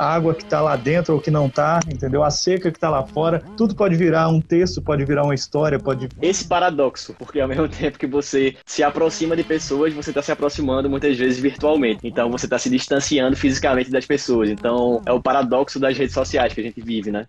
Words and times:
a 0.00 0.14
água 0.14 0.32
que 0.32 0.44
está 0.44 0.60
lá 0.60 0.76
dentro 0.76 1.14
ou 1.14 1.20
que 1.20 1.28
não 1.28 1.48
está, 1.48 1.80
entendeu? 1.92 2.22
A 2.22 2.30
seca 2.30 2.70
que 2.70 2.76
está 2.76 2.88
lá 2.88 3.04
fora, 3.04 3.42
tudo 3.56 3.74
pode 3.74 3.96
virar 3.96 4.28
um 4.28 4.40
texto, 4.40 4.80
pode 4.80 5.04
virar 5.04 5.24
uma 5.24 5.34
história, 5.34 5.76
pode. 5.76 6.08
Esse 6.22 6.46
paradoxo, 6.46 7.16
porque 7.18 7.40
ao 7.40 7.48
mesmo 7.48 7.68
tempo 7.68 7.98
que 7.98 8.06
você 8.06 8.54
se 8.64 8.84
aproxima 8.84 9.34
de 9.34 9.42
pessoas, 9.42 9.92
você 9.92 10.10
está 10.10 10.22
se 10.22 10.30
aproximando 10.30 10.88
muitas 10.88 11.18
vezes 11.18 11.40
virtualmente. 11.40 12.06
Então 12.06 12.30
você 12.30 12.46
está 12.46 12.56
se 12.60 12.70
distanciando 12.70 13.36
fisicamente 13.36 13.90
das 13.90 14.06
pessoas. 14.06 14.48
Então 14.50 15.02
é 15.04 15.12
o 15.12 15.20
paradoxo 15.20 15.80
das 15.80 15.98
redes 15.98 16.14
sociais 16.14 16.54
que 16.54 16.60
a 16.60 16.64
gente 16.64 16.80
vive, 16.80 17.10
né? 17.10 17.26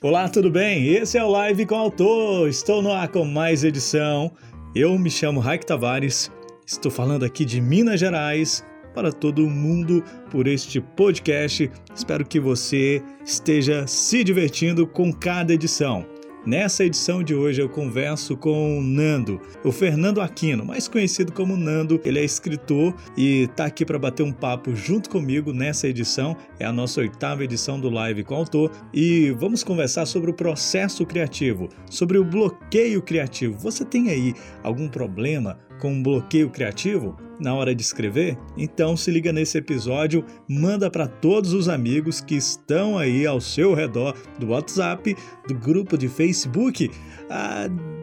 Olá, 0.00 0.26
tudo 0.30 0.50
bem? 0.50 0.88
Esse 0.88 1.18
é 1.18 1.24
o 1.24 1.28
Live 1.28 1.66
com 1.66 1.74
o 1.74 1.78
Autor. 1.78 2.48
Estou 2.48 2.80
no 2.80 2.90
ar 2.90 3.08
com 3.08 3.26
mais 3.26 3.62
edição. 3.62 4.32
Eu 4.74 4.98
me 4.98 5.10
chamo 5.10 5.38
Raik 5.38 5.66
Tavares, 5.66 6.30
estou 6.74 6.90
falando 6.90 7.24
aqui 7.24 7.44
de 7.44 7.60
Minas 7.60 8.00
Gerais 8.00 8.64
para 8.94 9.12
todo 9.12 9.48
mundo 9.48 10.02
por 10.30 10.46
este 10.46 10.80
podcast. 10.80 11.70
Espero 11.94 12.24
que 12.24 12.38
você 12.38 13.02
esteja 13.24 13.86
se 13.86 14.22
divertindo 14.22 14.86
com 14.86 15.12
cada 15.12 15.52
edição. 15.52 16.06
Nessa 16.46 16.84
edição 16.84 17.22
de 17.22 17.34
hoje 17.34 17.62
eu 17.62 17.70
converso 17.70 18.36
com 18.36 18.78
o 18.78 18.82
Nando, 18.82 19.40
o 19.64 19.72
Fernando 19.72 20.20
Aquino, 20.20 20.62
mais 20.62 20.86
conhecido 20.86 21.32
como 21.32 21.56
Nando. 21.56 21.98
Ele 22.04 22.18
é 22.18 22.24
escritor 22.24 22.94
e 23.16 23.44
está 23.44 23.64
aqui 23.64 23.82
para 23.82 23.98
bater 23.98 24.22
um 24.22 24.32
papo 24.32 24.74
junto 24.74 25.08
comigo 25.08 25.54
nessa 25.54 25.88
edição. 25.88 26.36
É 26.60 26.66
a 26.66 26.72
nossa 26.72 27.00
oitava 27.00 27.44
edição 27.44 27.80
do 27.80 27.88
Live 27.88 28.24
com 28.24 28.34
Autor 28.34 28.70
e 28.92 29.30
vamos 29.30 29.64
conversar 29.64 30.04
sobre 30.04 30.30
o 30.30 30.34
processo 30.34 31.06
criativo, 31.06 31.70
sobre 31.88 32.18
o 32.18 32.24
bloqueio 32.24 33.00
criativo. 33.00 33.58
Você 33.60 33.82
tem 33.82 34.10
aí 34.10 34.34
algum 34.62 34.86
problema 34.86 35.58
com 35.80 35.92
um 35.92 36.02
bloqueio 36.02 36.50
criativo 36.50 37.16
na 37.40 37.54
hora 37.54 37.74
de 37.74 37.82
escrever? 37.82 38.38
Então 38.56 38.96
se 38.96 39.10
liga 39.10 39.32
nesse 39.32 39.58
episódio, 39.58 40.24
manda 40.48 40.90
para 40.90 41.06
todos 41.06 41.52
os 41.52 41.68
amigos 41.68 42.20
que 42.20 42.34
estão 42.34 42.96
aí 42.96 43.26
ao 43.26 43.40
seu 43.40 43.74
redor 43.74 44.14
do 44.38 44.48
WhatsApp, 44.48 45.16
do 45.46 45.54
grupo 45.54 45.98
de 45.98 46.08
Facebook, 46.08 46.90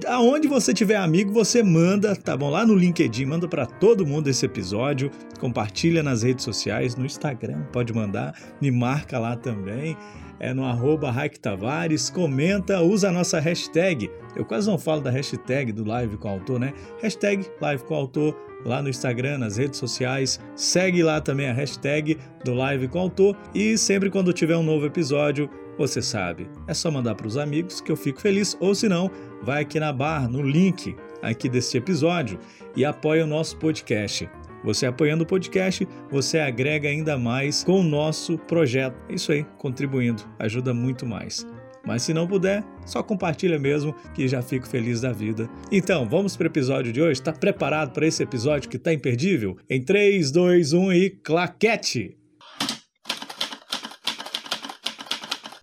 aonde 0.07 0.47
você 0.47 0.73
tiver 0.73 0.97
amigo, 0.97 1.31
você 1.31 1.63
manda, 1.63 2.15
tá 2.15 2.35
bom? 2.35 2.49
Lá 2.49 2.65
no 2.65 2.75
LinkedIn, 2.75 3.25
manda 3.25 3.47
para 3.47 3.65
todo 3.65 4.05
mundo 4.05 4.27
esse 4.27 4.45
episódio, 4.45 5.11
compartilha 5.39 6.03
nas 6.03 6.23
redes 6.23 6.43
sociais, 6.43 6.95
no 6.95 7.05
Instagram, 7.05 7.63
pode 7.71 7.93
mandar, 7.93 8.35
me 8.61 8.71
marca 8.71 9.17
lá 9.17 9.35
também 9.35 9.97
é 10.41 10.55
no 10.55 10.65
arroba 10.65 11.11
Raik 11.11 11.39
Tavares, 11.39 12.09
comenta, 12.09 12.81
usa 12.81 13.09
a 13.09 13.11
nossa 13.11 13.39
hashtag. 13.39 14.09
Eu 14.35 14.43
quase 14.43 14.67
não 14.67 14.77
falo 14.77 14.99
da 14.99 15.11
hashtag 15.11 15.71
do 15.71 15.85
Live 15.85 16.17
com 16.17 16.27
o 16.27 16.31
Autor, 16.31 16.59
né? 16.59 16.73
Hashtag 16.99 17.45
Live 17.61 17.83
com 17.83 17.93
o 17.93 17.97
Autor 17.97 18.35
lá 18.65 18.81
no 18.81 18.89
Instagram, 18.89 19.37
nas 19.37 19.57
redes 19.57 19.79
sociais. 19.79 20.39
Segue 20.55 21.03
lá 21.03 21.21
também 21.21 21.47
a 21.47 21.53
hashtag 21.53 22.17
do 22.43 22.55
Live 22.55 22.87
com 22.87 22.97
o 22.97 23.01
Autor 23.03 23.37
e 23.53 23.77
sempre 23.77 24.09
quando 24.09 24.33
tiver 24.33 24.57
um 24.57 24.63
novo 24.63 24.87
episódio, 24.87 25.47
você 25.77 26.01
sabe, 26.01 26.49
é 26.67 26.73
só 26.73 26.89
mandar 26.89 27.15
para 27.15 27.27
os 27.27 27.37
amigos 27.37 27.79
que 27.79 27.91
eu 27.91 27.95
fico 27.95 28.19
feliz 28.19 28.57
ou 28.59 28.73
se 28.73 28.89
não, 28.89 29.09
vai 29.43 29.61
aqui 29.61 29.79
na 29.79 29.93
barra, 29.93 30.27
no 30.27 30.41
link 30.41 30.95
aqui 31.21 31.47
deste 31.47 31.77
episódio 31.77 32.39
e 32.75 32.83
apoia 32.83 33.23
o 33.23 33.27
nosso 33.27 33.57
podcast. 33.57 34.27
Você 34.63 34.85
apoiando 34.85 35.23
o 35.23 35.27
podcast, 35.27 35.87
você 36.09 36.39
agrega 36.39 36.87
ainda 36.87 37.17
mais 37.17 37.63
com 37.63 37.79
o 37.79 37.83
nosso 37.83 38.37
projeto. 38.37 38.95
É 39.09 39.15
isso 39.15 39.31
aí, 39.31 39.45
contribuindo, 39.57 40.23
ajuda 40.39 40.73
muito 40.73 41.05
mais. 41.05 41.45
Mas 41.85 42.03
se 42.03 42.13
não 42.13 42.27
puder, 42.27 42.63
só 42.85 43.01
compartilha 43.01 43.57
mesmo 43.57 43.95
que 44.13 44.27
já 44.27 44.41
fico 44.41 44.67
feliz 44.67 45.01
da 45.01 45.11
vida. 45.11 45.49
Então, 45.71 46.07
vamos 46.07 46.37
para 46.37 46.45
o 46.45 46.47
episódio 46.47 46.93
de 46.93 47.01
hoje? 47.01 47.19
Está 47.19 47.33
preparado 47.33 47.91
para 47.91 48.05
esse 48.05 48.21
episódio 48.21 48.69
que 48.69 48.77
está 48.77 48.93
imperdível? 48.93 49.57
Em 49.69 49.81
3, 49.81 50.29
2, 50.31 50.73
1 50.73 50.93
e 50.93 51.09
claquete! 51.09 52.20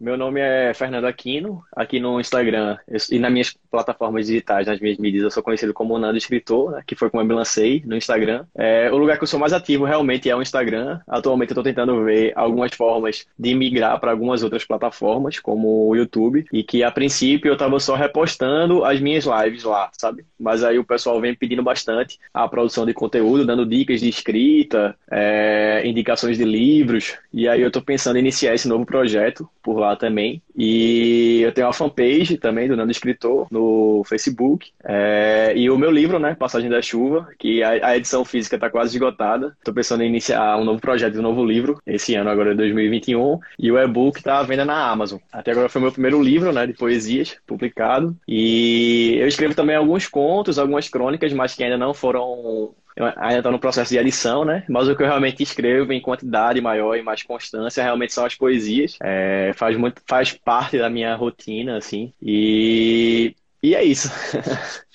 Meu 0.00 0.16
nome 0.16 0.40
é 0.40 0.72
Fernando 0.74 1.06
Aquino, 1.06 1.64
aqui 1.74 1.98
no 1.98 2.20
Instagram 2.20 2.78
e 3.10 3.18
nas 3.18 3.32
minhas 3.32 3.56
plataformas 3.68 4.26
digitais, 4.26 4.68
nas 4.68 4.78
minhas 4.78 4.96
mídias, 4.96 5.24
eu 5.24 5.30
sou 5.30 5.42
conhecido 5.42 5.74
como 5.74 5.98
Nando 5.98 6.16
Escritor, 6.16 6.70
né, 6.70 6.82
que 6.86 6.94
foi 6.94 7.10
como 7.10 7.20
eu 7.20 7.26
me 7.26 7.34
lancei 7.34 7.82
no 7.84 7.96
Instagram. 7.96 8.44
É, 8.54 8.90
o 8.92 8.96
lugar 8.96 9.18
que 9.18 9.24
eu 9.24 9.28
sou 9.28 9.40
mais 9.40 9.52
ativo 9.52 9.84
realmente 9.84 10.30
é 10.30 10.36
o 10.36 10.40
Instagram. 10.40 11.00
Atualmente 11.06 11.50
eu 11.50 11.54
estou 11.54 11.64
tentando 11.64 12.04
ver 12.04 12.32
algumas 12.36 12.72
formas 12.74 13.26
de 13.36 13.54
migrar 13.56 13.98
para 13.98 14.12
algumas 14.12 14.44
outras 14.44 14.64
plataformas, 14.64 15.40
como 15.40 15.88
o 15.88 15.96
YouTube, 15.96 16.46
e 16.52 16.62
que 16.62 16.84
a 16.84 16.92
princípio 16.92 17.48
eu 17.48 17.54
estava 17.54 17.80
só 17.80 17.96
repostando 17.96 18.84
as 18.84 19.00
minhas 19.00 19.24
lives 19.24 19.64
lá, 19.64 19.90
sabe? 19.98 20.24
Mas 20.38 20.62
aí 20.62 20.78
o 20.78 20.84
pessoal 20.84 21.20
vem 21.20 21.34
pedindo 21.34 21.62
bastante 21.62 22.20
a 22.32 22.46
produção 22.46 22.86
de 22.86 22.94
conteúdo, 22.94 23.44
dando 23.44 23.66
dicas 23.66 24.00
de 24.00 24.08
escrita, 24.08 24.96
é, 25.10 25.82
indicações 25.84 26.38
de 26.38 26.44
livros, 26.44 27.18
e 27.34 27.48
aí 27.48 27.60
eu 27.60 27.68
estou 27.68 27.82
pensando 27.82 28.16
em 28.16 28.20
iniciar 28.20 28.54
esse 28.54 28.68
novo 28.68 28.86
projeto 28.86 29.48
por 29.60 29.78
lá 29.78 29.87
também. 29.96 30.42
E 30.56 31.40
eu 31.42 31.52
tenho 31.52 31.66
uma 31.66 31.72
fanpage 31.72 32.36
também 32.36 32.68
do 32.68 32.76
Nando 32.76 32.90
Escritor 32.90 33.46
no 33.50 34.02
Facebook. 34.04 34.70
É, 34.84 35.52
e 35.54 35.70
o 35.70 35.78
meu 35.78 35.90
livro, 35.90 36.18
né, 36.18 36.34
Passagem 36.34 36.68
da 36.68 36.82
Chuva, 36.82 37.28
que 37.38 37.62
a, 37.62 37.88
a 37.88 37.96
edição 37.96 38.24
física 38.24 38.56
está 38.56 38.68
quase 38.68 38.96
esgotada. 38.96 39.54
Estou 39.58 39.72
pensando 39.72 40.02
em 40.02 40.08
iniciar 40.08 40.56
um 40.58 40.64
novo 40.64 40.80
projeto, 40.80 41.18
um 41.18 41.22
novo 41.22 41.44
livro, 41.44 41.80
esse 41.86 42.14
ano 42.14 42.30
agora, 42.30 42.54
2021. 42.54 43.38
E 43.58 43.70
o 43.70 43.78
e-book 43.78 44.18
está 44.18 44.38
à 44.38 44.42
venda 44.42 44.64
na 44.64 44.90
Amazon. 44.90 45.18
Até 45.32 45.52
agora 45.52 45.68
foi 45.68 45.80
o 45.80 45.82
meu 45.84 45.92
primeiro 45.92 46.22
livro, 46.22 46.52
né, 46.52 46.66
de 46.66 46.72
poesias, 46.72 47.36
publicado. 47.46 48.16
E 48.26 49.16
eu 49.18 49.28
escrevo 49.28 49.54
também 49.54 49.76
alguns 49.76 50.06
contos, 50.06 50.58
algumas 50.58 50.88
crônicas, 50.88 51.32
mas 51.32 51.54
que 51.54 51.62
ainda 51.62 51.78
não 51.78 51.94
foram 51.94 52.74
ainda 53.16 53.38
estou 53.38 53.52
no 53.52 53.58
processo 53.58 53.90
de 53.90 53.98
edição, 53.98 54.44
né? 54.44 54.64
Mas 54.68 54.88
o 54.88 54.96
que 54.96 55.02
eu 55.02 55.06
realmente 55.06 55.42
escrevo 55.42 55.92
em 55.92 56.00
quantidade 56.00 56.60
maior 56.60 56.96
e 56.96 57.02
mais 57.02 57.22
constância 57.22 57.82
realmente 57.82 58.12
são 58.12 58.24
as 58.24 58.34
poesias. 58.34 58.96
É, 59.02 59.52
faz 59.54 59.76
muito, 59.76 60.02
faz 60.06 60.32
parte 60.32 60.78
da 60.78 60.90
minha 60.90 61.14
rotina, 61.14 61.76
assim. 61.76 62.12
E, 62.20 63.34
e 63.62 63.74
é 63.74 63.84
isso. 63.84 64.10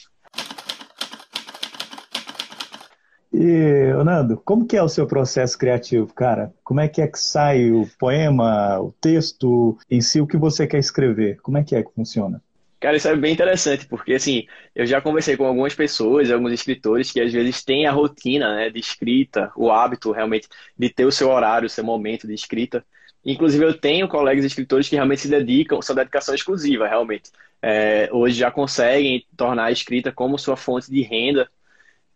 E, 3.35 3.91
Nando, 4.05 4.37
como 4.45 4.67
que 4.67 4.77
é 4.77 4.83
o 4.83 4.87
seu 4.87 5.07
processo 5.07 5.57
criativo, 5.57 6.13
cara? 6.13 6.53
Como 6.63 6.79
é 6.79 6.87
que 6.87 7.01
é 7.01 7.07
que 7.07 7.17
sai 7.17 7.71
o 7.71 7.89
poema, 7.97 8.79
o 8.79 8.91
texto, 9.01 9.75
em 9.89 10.01
si, 10.01 10.21
o 10.21 10.27
que 10.27 10.37
você 10.37 10.67
quer 10.67 10.77
escrever? 10.77 11.41
Como 11.41 11.57
é 11.57 11.63
que 11.63 11.75
é 11.75 11.81
que 11.81 11.91
funciona? 11.91 12.39
Cara, 12.83 12.97
isso 12.97 13.07
é 13.07 13.15
bem 13.15 13.31
interessante, 13.31 13.85
porque 13.87 14.11
assim, 14.13 14.45
eu 14.75 14.85
já 14.85 14.99
conversei 15.01 15.37
com 15.37 15.45
algumas 15.45 15.73
pessoas, 15.73 16.29
alguns 16.29 16.51
escritores 16.51 17.11
que 17.13 17.21
às 17.21 17.31
vezes 17.31 17.63
têm 17.63 17.85
a 17.87 17.93
rotina, 17.93 18.53
né, 18.57 18.69
de 18.69 18.77
escrita, 18.77 19.49
o 19.55 19.71
hábito 19.71 20.11
realmente 20.11 20.49
de 20.77 20.89
ter 20.89 21.05
o 21.05 21.11
seu 21.11 21.29
horário, 21.29 21.65
o 21.65 21.69
seu 21.69 21.81
momento 21.81 22.27
de 22.27 22.33
escrita. 22.33 22.85
Inclusive, 23.23 23.63
eu 23.63 23.79
tenho 23.79 24.09
colegas 24.09 24.43
escritores 24.43 24.89
que 24.89 24.95
realmente 24.95 25.21
se 25.21 25.29
dedicam, 25.29 25.81
sua 25.81 25.95
dedicação 25.95 26.35
exclusiva, 26.35 26.85
realmente. 26.85 27.31
É, 27.61 28.09
hoje 28.11 28.35
já 28.37 28.51
conseguem 28.51 29.25
tornar 29.37 29.67
a 29.67 29.71
escrita 29.71 30.11
como 30.11 30.37
sua 30.37 30.57
fonte 30.57 30.91
de 30.91 31.01
renda 31.03 31.49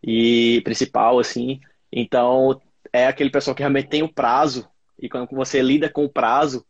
e 0.03 0.61
principal, 0.65 1.19
assim. 1.19 1.61
Então, 1.89 2.61
é 2.91 3.07
aquele 3.07 3.29
pessoal 3.29 3.55
que 3.55 3.61
realmente 3.61 3.87
tem 3.87 4.03
o 4.03 4.11
prazo, 4.13 4.67
e 4.99 5.07
quando 5.07 5.29
você 5.31 5.61
lida 5.61 5.89
com 5.89 6.03
o 6.03 6.09
prazo, 6.09 6.65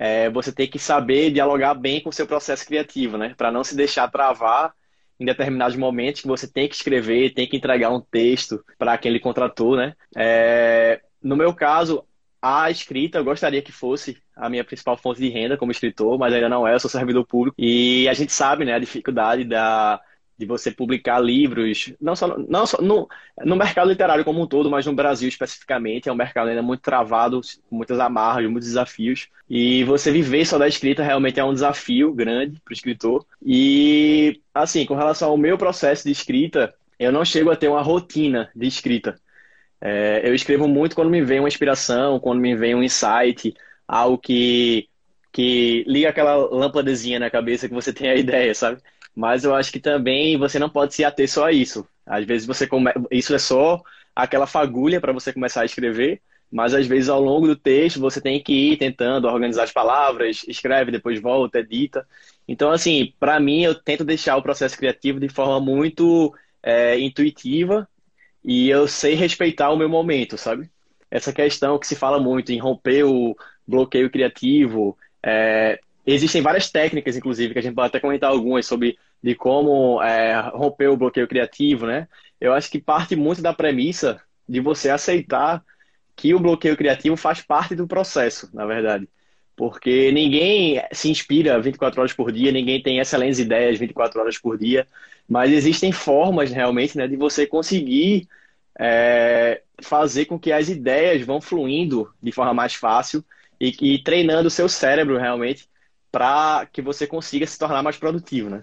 é, 0.00 0.30
você 0.30 0.50
tem 0.50 0.66
que 0.66 0.78
saber 0.78 1.30
dialogar 1.30 1.74
bem 1.74 2.00
com 2.00 2.08
o 2.08 2.12
seu 2.12 2.26
processo 2.26 2.64
criativo, 2.64 3.18
né? 3.18 3.34
Para 3.36 3.52
não 3.52 3.62
se 3.62 3.76
deixar 3.76 4.10
travar 4.10 4.72
em 5.20 5.26
determinados 5.26 5.76
momentos 5.76 6.22
que 6.22 6.26
você 6.26 6.50
tem 6.50 6.66
que 6.66 6.74
escrever, 6.74 7.34
tem 7.34 7.46
que 7.46 7.54
entregar 7.54 7.90
um 7.90 8.00
texto 8.00 8.64
para 8.78 8.96
quem 8.96 9.10
ele 9.10 9.20
contratou, 9.20 9.76
né? 9.76 9.94
É, 10.16 11.02
no 11.22 11.36
meu 11.36 11.52
caso, 11.52 12.02
a 12.40 12.70
escrita 12.70 13.18
eu 13.18 13.24
gostaria 13.24 13.60
que 13.60 13.72
fosse 13.72 14.16
a 14.34 14.48
minha 14.48 14.64
principal 14.64 14.96
fonte 14.96 15.20
de 15.20 15.28
renda 15.28 15.58
como 15.58 15.70
escritor, 15.70 16.18
mas 16.18 16.32
ainda 16.32 16.48
não 16.48 16.66
é, 16.66 16.74
eu 16.74 16.80
sou 16.80 16.90
servidor 16.90 17.26
público. 17.26 17.54
E 17.58 18.08
a 18.08 18.14
gente 18.14 18.32
sabe, 18.32 18.64
né, 18.64 18.72
a 18.72 18.78
dificuldade 18.78 19.44
da, 19.44 20.00
de 20.40 20.46
você 20.46 20.70
publicar 20.70 21.20
livros, 21.20 21.92
não 22.00 22.16
só, 22.16 22.38
não 22.38 22.66
só 22.66 22.80
no, 22.80 23.06
no 23.44 23.54
mercado 23.54 23.90
literário 23.90 24.24
como 24.24 24.40
um 24.40 24.46
todo, 24.46 24.70
mas 24.70 24.86
no 24.86 24.94
Brasil 24.94 25.28
especificamente, 25.28 26.08
é 26.08 26.12
um 26.12 26.16
mercado 26.16 26.48
ainda 26.48 26.62
muito 26.62 26.80
travado, 26.80 27.42
com 27.68 27.76
muitas 27.76 28.00
amarras, 28.00 28.50
muitos 28.50 28.68
desafios. 28.68 29.28
E 29.48 29.84
você 29.84 30.10
viver 30.10 30.46
só 30.46 30.56
da 30.56 30.66
escrita 30.66 31.02
realmente 31.02 31.38
é 31.38 31.44
um 31.44 31.52
desafio 31.52 32.12
grande 32.14 32.58
para 32.64 32.72
o 32.72 32.74
escritor. 32.74 33.24
E, 33.44 34.40
assim, 34.54 34.86
com 34.86 34.94
relação 34.94 35.28
ao 35.28 35.36
meu 35.36 35.58
processo 35.58 36.04
de 36.04 36.10
escrita, 36.10 36.74
eu 36.98 37.12
não 37.12 37.24
chego 37.24 37.50
a 37.50 37.56
ter 37.56 37.68
uma 37.68 37.82
rotina 37.82 38.50
de 38.56 38.66
escrita. 38.66 39.20
É, 39.80 40.22
eu 40.24 40.34
escrevo 40.34 40.66
muito 40.66 40.96
quando 40.96 41.10
me 41.10 41.22
vem 41.22 41.40
uma 41.40 41.48
inspiração, 41.48 42.18
quando 42.18 42.40
me 42.40 42.56
vem 42.56 42.74
um 42.74 42.82
insight, 42.82 43.54
algo 43.86 44.16
que, 44.16 44.88
que 45.32 45.84
liga 45.86 46.08
aquela 46.08 46.34
lâmpadazinha 46.36 47.18
na 47.18 47.30
cabeça 47.30 47.68
que 47.68 47.74
você 47.74 47.92
tem 47.92 48.08
a 48.10 48.14
ideia, 48.16 48.54
sabe? 48.54 48.80
Mas 49.20 49.44
eu 49.44 49.54
acho 49.54 49.70
que 49.70 49.78
também 49.78 50.38
você 50.38 50.58
não 50.58 50.70
pode 50.70 50.94
se 50.94 51.04
ater 51.04 51.30
só 51.30 51.44
a 51.44 51.52
isso. 51.52 51.86
Às 52.06 52.24
vezes 52.24 52.46
você 52.46 52.66
come... 52.66 52.90
isso 53.10 53.34
é 53.34 53.38
só 53.38 53.82
aquela 54.16 54.46
fagulha 54.46 54.98
para 54.98 55.12
você 55.12 55.30
começar 55.30 55.60
a 55.60 55.66
escrever, 55.66 56.22
mas 56.50 56.72
às 56.72 56.86
vezes 56.86 57.10
ao 57.10 57.20
longo 57.20 57.46
do 57.46 57.54
texto 57.54 58.00
você 58.00 58.18
tem 58.18 58.42
que 58.42 58.54
ir 58.54 58.78
tentando 58.78 59.28
organizar 59.28 59.64
as 59.64 59.72
palavras, 59.72 60.42
escreve, 60.48 60.90
depois 60.90 61.20
volta, 61.20 61.58
edita. 61.58 62.08
Então, 62.48 62.70
assim, 62.70 63.12
para 63.20 63.38
mim 63.38 63.62
eu 63.62 63.74
tento 63.74 64.04
deixar 64.04 64.38
o 64.38 64.42
processo 64.42 64.74
criativo 64.74 65.20
de 65.20 65.28
forma 65.28 65.60
muito 65.60 66.34
é, 66.62 66.98
intuitiva 66.98 67.86
e 68.42 68.70
eu 68.70 68.88
sei 68.88 69.14
respeitar 69.16 69.68
o 69.68 69.76
meu 69.76 69.88
momento, 69.90 70.38
sabe? 70.38 70.70
Essa 71.10 71.30
questão 71.30 71.78
que 71.78 71.86
se 71.86 71.94
fala 71.94 72.18
muito 72.18 72.52
em 72.52 72.58
romper 72.58 73.04
o 73.04 73.36
bloqueio 73.68 74.08
criativo. 74.08 74.96
É, 75.22 75.78
existem 76.06 76.40
várias 76.40 76.70
técnicas, 76.70 77.18
inclusive, 77.18 77.52
que 77.52 77.58
a 77.58 77.62
gente 77.62 77.74
pode 77.74 77.88
até 77.88 78.00
comentar 78.00 78.30
algumas 78.30 78.64
sobre 78.64 78.96
de 79.22 79.34
como 79.34 80.02
é, 80.02 80.40
romper 80.50 80.88
o 80.88 80.96
bloqueio 80.96 81.28
criativo, 81.28 81.86
né? 81.86 82.08
Eu 82.40 82.52
acho 82.54 82.70
que 82.70 82.80
parte 82.80 83.14
muito 83.16 83.42
da 83.42 83.52
premissa 83.52 84.20
de 84.48 84.60
você 84.60 84.90
aceitar 84.90 85.62
que 86.16 86.34
o 86.34 86.40
bloqueio 86.40 86.76
criativo 86.76 87.16
faz 87.16 87.40
parte 87.40 87.74
do 87.74 87.86
processo, 87.86 88.50
na 88.52 88.66
verdade. 88.66 89.08
Porque 89.56 90.10
ninguém 90.12 90.82
se 90.92 91.10
inspira 91.10 91.60
24 91.60 92.00
horas 92.00 92.12
por 92.12 92.32
dia, 92.32 92.50
ninguém 92.50 92.82
tem 92.82 92.98
excelentes 92.98 93.38
ideias 93.38 93.78
24 93.78 94.20
horas 94.20 94.38
por 94.38 94.58
dia, 94.58 94.86
mas 95.28 95.52
existem 95.52 95.92
formas 95.92 96.50
realmente 96.50 96.96
né, 96.96 97.06
de 97.06 97.16
você 97.16 97.46
conseguir 97.46 98.28
é, 98.78 99.62
fazer 99.82 100.24
com 100.26 100.38
que 100.38 100.52
as 100.52 100.68
ideias 100.68 101.24
vão 101.24 101.40
fluindo 101.40 102.12
de 102.22 102.32
forma 102.32 102.54
mais 102.54 102.74
fácil 102.74 103.24
e, 103.60 103.74
e 103.94 104.02
treinando 104.02 104.48
o 104.48 104.50
seu 104.50 104.68
cérebro 104.68 105.18
realmente 105.18 105.68
para 106.10 106.66
que 106.72 106.82
você 106.82 107.06
consiga 107.06 107.46
se 107.46 107.58
tornar 107.58 107.82
mais 107.82 107.96
produtivo, 107.96 108.50
né? 108.50 108.62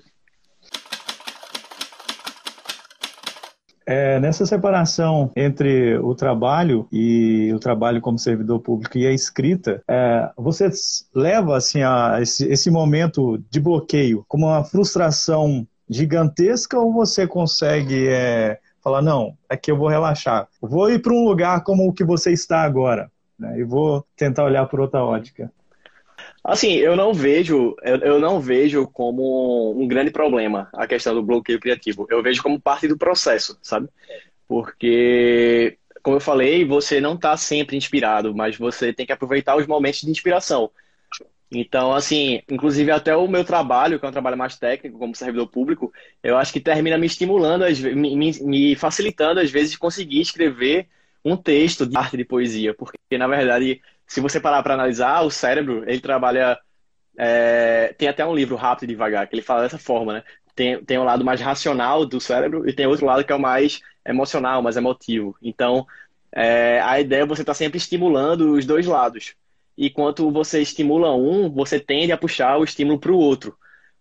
É, 3.89 4.19
nessa 4.19 4.45
separação 4.45 5.31
entre 5.33 5.97
o 5.99 6.13
trabalho 6.13 6.85
e 6.91 7.53
o 7.53 7.59
trabalho 7.59 8.01
como 8.01 8.19
servidor 8.19 8.59
público 8.59 8.97
e 8.97 9.07
a 9.07 9.13
escrita, 9.13 9.81
é, 9.87 10.29
você 10.35 10.69
leva 11.15 11.55
assim 11.55 11.81
a 11.83 12.17
esse, 12.21 12.45
esse 12.49 12.69
momento 12.69 13.41
de 13.49 13.61
bloqueio 13.61 14.25
como 14.27 14.47
uma 14.47 14.61
frustração 14.65 15.65
gigantesca 15.89 16.77
ou 16.77 16.91
você 16.91 17.25
consegue 17.25 18.09
é, 18.09 18.59
falar 18.83 19.01
não, 19.01 19.37
aqui 19.47 19.71
eu 19.71 19.77
vou 19.77 19.87
relaxar, 19.87 20.49
vou 20.61 20.91
ir 20.91 21.01
para 21.01 21.13
um 21.13 21.23
lugar 21.23 21.63
como 21.63 21.87
o 21.87 21.93
que 21.93 22.03
você 22.03 22.33
está 22.33 22.63
agora 22.63 23.09
né, 23.39 23.57
e 23.57 23.63
vou 23.63 24.05
tentar 24.17 24.43
olhar 24.43 24.65
por 24.65 24.81
outra 24.81 25.01
ótica? 25.01 25.49
Assim, 26.47 26.75
eu 26.75 26.95
não 26.95 27.13
vejo, 27.13 27.75
eu, 27.83 27.97
eu 27.97 28.19
não 28.21 28.39
vejo 28.39 28.87
como 28.87 29.77
um 29.77 29.85
grande 29.85 30.11
problema 30.11 30.69
a 30.71 30.87
questão 30.87 31.13
do 31.13 31.21
bloqueio 31.21 31.59
criativo. 31.59 32.07
Eu 32.09 32.23
vejo 32.23 32.41
como 32.41 32.57
parte 32.57 32.87
do 32.87 32.97
processo, 32.97 33.59
sabe? 33.61 33.89
Porque, 34.47 35.77
como 36.01 36.15
eu 36.15 36.21
falei, 36.21 36.63
você 36.63 37.01
não 37.01 37.15
está 37.15 37.35
sempre 37.35 37.75
inspirado, 37.75 38.33
mas 38.33 38.55
você 38.55 38.93
tem 38.93 39.05
que 39.05 39.11
aproveitar 39.11 39.57
os 39.57 39.67
momentos 39.67 39.99
de 39.99 40.09
inspiração. 40.09 40.71
Então, 41.51 41.93
assim, 41.93 42.41
inclusive 42.49 42.91
até 42.91 43.13
o 43.13 43.27
meu 43.27 43.43
trabalho, 43.43 43.99
que 43.99 44.05
é 44.05 44.09
um 44.09 44.13
trabalho 44.13 44.37
mais 44.37 44.57
técnico, 44.57 44.97
como 44.97 45.13
servidor 45.13 45.47
público, 45.47 45.91
eu 46.23 46.37
acho 46.37 46.53
que 46.53 46.61
termina 46.61 46.97
me 46.97 47.07
estimulando, 47.07 47.65
me, 47.93 48.15
me 48.15 48.75
facilitando, 48.77 49.41
às 49.41 49.51
vezes, 49.51 49.75
conseguir 49.75 50.21
escrever 50.21 50.87
um 51.25 51.35
texto 51.35 51.85
de 51.85 51.97
arte 51.97 52.15
de 52.15 52.23
poesia, 52.23 52.73
porque, 52.73 53.17
na 53.17 53.27
verdade, 53.27 53.81
se 54.07 54.21
você 54.21 54.39
parar 54.39 54.63
para 54.63 54.73
analisar, 54.73 55.21
o 55.21 55.29
cérebro, 55.29 55.83
ele 55.85 55.99
trabalha. 55.99 56.57
É, 57.19 57.93
tem 57.97 58.07
até 58.07 58.25
um 58.25 58.35
livro 58.35 58.55
rápido 58.55 58.89
e 58.89 58.93
devagar, 58.93 59.27
que 59.27 59.35
ele 59.35 59.41
fala 59.41 59.63
dessa 59.63 59.77
forma, 59.77 60.13
né? 60.13 60.23
Tem, 60.55 60.83
tem 60.83 60.97
um 60.97 61.03
lado 61.03 61.25
mais 61.25 61.41
racional 61.41 62.05
do 62.05 62.19
cérebro 62.19 62.67
e 62.67 62.73
tem 62.73 62.87
outro 62.87 63.05
lado 63.05 63.23
que 63.23 63.31
é 63.31 63.35
o 63.35 63.39
mais 63.39 63.81
emocional, 64.05 64.61
mais 64.61 64.77
emotivo. 64.77 65.35
Então, 65.41 65.85
é, 66.31 66.79
a 66.81 66.99
ideia 66.99 67.23
é 67.23 67.25
você 67.25 67.41
estar 67.41 67.53
tá 67.53 67.57
sempre 67.57 67.77
estimulando 67.77 68.53
os 68.53 68.65
dois 68.65 68.85
lados. 68.85 69.35
E 69.77 69.89
quanto 69.89 70.31
você 70.31 70.61
estimula 70.61 71.15
um, 71.15 71.49
você 71.49 71.79
tende 71.79 72.11
a 72.11 72.17
puxar 72.17 72.57
o 72.57 72.63
estímulo 72.63 72.99
para 72.99 73.11
o 73.11 73.17
outro. 73.17 73.57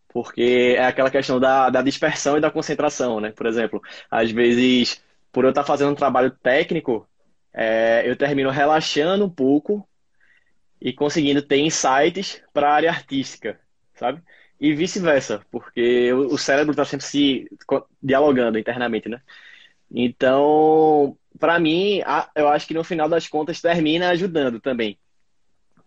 Porque 0.08 0.75
é 0.79 0.87
aquela 0.87 1.11
questão 1.11 1.38
da, 1.38 1.69
da 1.69 1.82
dispersão 1.82 2.38
e 2.38 2.41
da 2.41 2.50
concentração, 2.50 3.20
né? 3.20 3.32
Por 3.32 3.47
exemplo, 3.47 3.82
às 4.11 4.31
vezes, 4.31 5.03
por 5.31 5.44
eu 5.44 5.50
estar 5.50 5.62
tá 5.62 5.67
fazendo 5.67 5.93
um 5.93 5.94
trabalho 5.94 6.31
técnico, 6.31 7.06
é, 7.53 8.03
eu 8.06 8.17
termino 8.17 8.50
relaxando 8.50 9.25
um 9.25 9.31
pouco 9.31 9.87
e 10.81 10.93
conseguindo 10.93 11.43
ter 11.43 11.58
insights 11.58 12.43
para 12.52 12.69
a 12.69 12.75
área 12.75 12.90
artística, 12.90 13.58
sabe? 13.94 14.23
E 14.61 14.75
vice-versa, 14.75 15.44
porque 15.50 16.12
o 16.12 16.38
cérebro 16.38 16.73
está 16.73 16.84
sempre 16.84 17.06
se 17.06 17.49
dialogando 18.02 18.58
internamente, 18.58 19.08
né? 19.08 19.20
Então, 19.90 21.17
para 21.38 21.58
mim, 21.58 22.00
eu 22.34 22.49
acho 22.49 22.67
que 22.67 22.75
no 22.75 22.84
final 22.84 23.08
das 23.08 23.28
contas 23.28 23.61
termina 23.61 24.11
ajudando 24.11 24.61
também. 24.61 24.99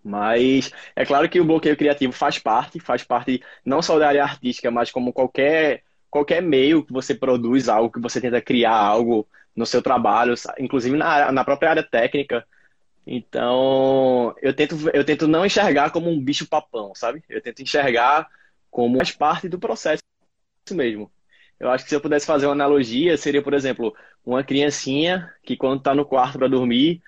Mas 0.03 0.71
é 0.95 1.06
claro 1.06 1.27
que 1.30 1.39
o 1.39 1.45
bloqueio 1.45 1.75
criativo 1.75 2.13
faz 2.13 2.39
parte, 2.39 2.80
faz 2.80 3.03
parte 3.03 3.44
não 3.65 3.81
só 3.81 4.00
da 4.00 4.07
área 4.07 4.24
artística, 4.24 4.71
mas 4.71 4.92
como 4.92 5.12
qualquer 5.12 5.83
qualquer 6.09 6.42
meio 6.42 6.83
que 6.83 6.92
você 6.92 7.13
produz 7.13 7.69
algo, 7.69 7.92
que 7.92 8.00
você 8.00 8.19
tenta 8.19 8.42
criar 8.42 8.75
algo 8.75 9.27
no 9.56 9.65
seu 9.65 9.81
trabalho, 9.81 10.33
inclusive 10.57 10.97
na, 10.97 11.31
na 11.31 11.44
própria 11.45 11.69
área 11.71 11.83
técnica, 11.83 12.45
então, 13.11 14.35
eu 14.39 14.53
tento, 14.53 14.75
eu 14.94 15.03
tento 15.03 15.27
não 15.27 15.44
enxergar 15.44 15.89
como 15.89 16.11
um 16.11 16.23
bicho 16.23 16.47
papão, 16.47 16.94
sabe? 16.94 17.23
Eu 17.27 17.41
tento 17.41 17.63
enxergar 17.63 18.29
como 18.69 18.97
mais 18.97 19.11
parte 19.11 19.50
do 19.50 19.57
processo 19.57 20.03
mesmo. 20.69 21.11
Eu 21.59 21.71
acho 21.71 21.83
que 21.83 21.89
se 21.89 21.95
eu 21.95 22.01
pudesse 22.01 22.27
fazer 22.27 22.45
uma 22.45 22.51
analogia, 22.51 23.17
seria, 23.17 23.41
por 23.41 23.56
exemplo, 23.56 23.95
uma 24.23 24.44
criancinha 24.44 25.33
que 25.41 25.57
quando 25.57 25.79
está 25.79 25.95
no 25.95 26.06
quarto 26.06 26.38
para 26.38 26.47
dormir, 26.47 27.01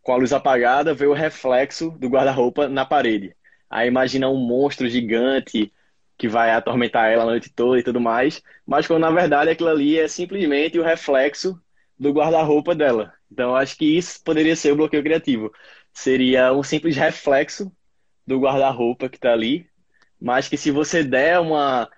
com 0.00 0.12
a 0.12 0.16
luz 0.16 0.32
apagada, 0.32 0.94
vê 0.94 1.06
o 1.06 1.12
reflexo 1.12 1.90
do 1.98 2.08
guarda-roupa 2.08 2.68
na 2.68 2.84
parede. 2.86 3.34
Aí 3.68 3.88
imagina 3.88 4.28
um 4.28 4.36
monstro 4.36 4.88
gigante 4.88 5.72
que 6.16 6.28
vai 6.28 6.52
atormentar 6.52 7.10
ela 7.10 7.24
a 7.24 7.26
noite 7.26 7.50
toda 7.52 7.80
e 7.80 7.82
tudo 7.82 8.00
mais, 8.00 8.40
mas 8.64 8.86
quando 8.86 9.00
na 9.00 9.10
verdade 9.10 9.50
aquilo 9.50 9.70
ali 9.70 9.98
é 9.98 10.06
simplesmente 10.06 10.78
o 10.78 10.84
reflexo 10.84 11.60
do 11.98 12.12
guarda-roupa 12.12 12.76
dela. 12.76 13.12
Então, 13.32 13.56
acho 13.56 13.78
que 13.78 13.96
isso 13.96 14.20
poderia 14.22 14.54
ser 14.54 14.72
o 14.72 14.76
bloqueio 14.76 15.02
criativo. 15.02 15.50
Seria 15.90 16.52
um 16.52 16.62
simples 16.62 16.96
reflexo 16.96 17.72
do 18.26 18.38
guarda-roupa 18.38 19.08
que 19.08 19.16
está 19.16 19.32
ali, 19.32 19.66
mas 20.20 20.48
que 20.48 20.56
se 20.58 20.70
você 20.70 21.02
der 21.02 21.40
uma, 21.40 21.88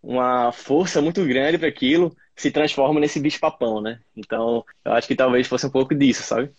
uma 0.00 0.52
força 0.52 1.02
muito 1.02 1.24
grande 1.24 1.58
para 1.58 1.66
aquilo, 1.66 2.16
se 2.36 2.48
transforma 2.48 3.00
nesse 3.00 3.18
bicho-papão, 3.18 3.80
né? 3.80 3.98
Então, 4.16 4.64
eu 4.84 4.92
acho 4.92 5.08
que 5.08 5.16
talvez 5.16 5.48
fosse 5.48 5.66
um 5.66 5.70
pouco 5.70 5.96
disso, 5.96 6.22
sabe? 6.22 6.52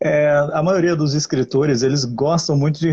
É, 0.00 0.30
a 0.54 0.62
maioria 0.62 0.96
dos 0.96 1.12
escritores, 1.12 1.82
eles 1.82 2.06
gostam 2.06 2.56
muito 2.56 2.80
de 2.80 2.90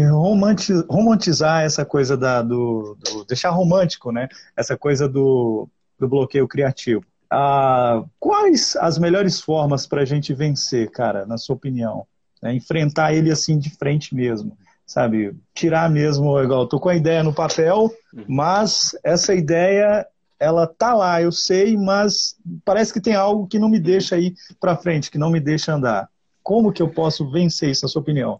romantizar 0.89 1.63
essa 1.63 1.85
coisa 1.85 2.17
da, 2.17 2.41
do, 2.41 2.97
do, 2.99 3.25
deixar 3.25 3.51
romântico, 3.51 4.11
né? 4.11 4.27
Essa 4.55 4.77
coisa 4.77 5.07
do, 5.07 5.67
do 5.97 6.09
bloqueio 6.09 6.47
criativo. 6.47 7.03
Ah, 7.31 8.03
quais 8.19 8.75
as 8.77 8.97
melhores 8.97 9.39
formas 9.39 9.85
para 9.85 10.01
a 10.01 10.05
gente 10.05 10.33
vencer, 10.33 10.89
cara, 10.89 11.25
na 11.25 11.38
sua 11.38 11.55
opinião? 11.55 12.05
É, 12.41 12.53
enfrentar 12.53 13.13
ele 13.13 13.31
assim 13.31 13.59
de 13.59 13.69
frente 13.69 14.15
mesmo, 14.15 14.57
sabe? 14.86 15.36
Tirar 15.53 15.89
mesmo, 15.89 16.39
igual, 16.41 16.67
tô 16.67 16.79
com 16.79 16.89
a 16.89 16.95
ideia 16.95 17.21
no 17.21 17.33
papel, 17.33 17.91
uhum. 18.13 18.25
mas 18.27 18.98
essa 19.03 19.33
ideia 19.33 20.07
ela 20.39 20.65
tá 20.65 20.93
lá, 20.93 21.21
eu 21.21 21.31
sei, 21.31 21.75
mas 21.75 22.38
parece 22.63 22.93
que 22.93 23.01
tem 23.01 23.13
algo 23.13 23.45
que 23.45 23.59
não 23.59 23.67
me 23.67 23.79
deixa 23.79 24.17
ir 24.17 24.33
para 24.59 24.77
frente, 24.77 25.12
que 25.12 25.17
não 25.17 25.29
me 25.29 25.39
deixa 25.39 25.74
andar. 25.74 26.09
Como 26.41 26.71
que 26.71 26.81
eu 26.81 26.89
posso 26.89 27.29
vencer 27.29 27.69
isso, 27.69 27.83
na 27.83 27.89
sua 27.89 28.01
opinião? 28.01 28.39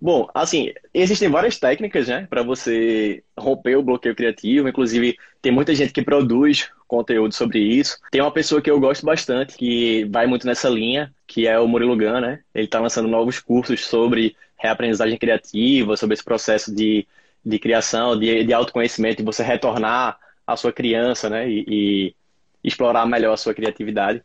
Bom, 0.00 0.28
assim, 0.32 0.72
existem 0.94 1.28
várias 1.28 1.58
técnicas, 1.58 2.06
né, 2.06 2.26
para 2.30 2.42
você 2.42 3.22
romper 3.36 3.76
o 3.76 3.82
bloqueio 3.82 4.14
criativo. 4.14 4.68
Inclusive, 4.68 5.16
tem 5.42 5.50
muita 5.50 5.74
gente 5.74 5.92
que 5.92 6.02
produz 6.02 6.70
conteúdo 6.86 7.34
sobre 7.34 7.58
isso. 7.58 7.98
Tem 8.10 8.20
uma 8.20 8.32
pessoa 8.32 8.62
que 8.62 8.70
eu 8.70 8.78
gosto 8.78 9.04
bastante, 9.04 9.56
que 9.56 10.04
vai 10.04 10.26
muito 10.26 10.46
nessa 10.46 10.68
linha, 10.68 11.12
que 11.26 11.48
é 11.48 11.58
o 11.58 11.66
Murilo 11.66 11.96
Gun, 11.96 12.20
né? 12.20 12.40
Ele 12.54 12.66
está 12.66 12.78
lançando 12.78 13.08
novos 13.08 13.40
cursos 13.40 13.84
sobre 13.84 14.36
reaprendizagem 14.56 15.18
criativa, 15.18 15.96
sobre 15.96 16.14
esse 16.14 16.24
processo 16.24 16.74
de, 16.74 17.06
de 17.44 17.58
criação, 17.58 18.18
de, 18.18 18.44
de 18.44 18.52
autoconhecimento, 18.52 19.18
de 19.18 19.24
você 19.24 19.42
retornar 19.42 20.16
à 20.46 20.56
sua 20.56 20.72
criança, 20.72 21.28
né? 21.28 21.48
E, 21.50 21.64
e 21.68 22.14
explorar 22.62 23.04
melhor 23.04 23.34
a 23.34 23.36
sua 23.36 23.52
criatividade. 23.52 24.22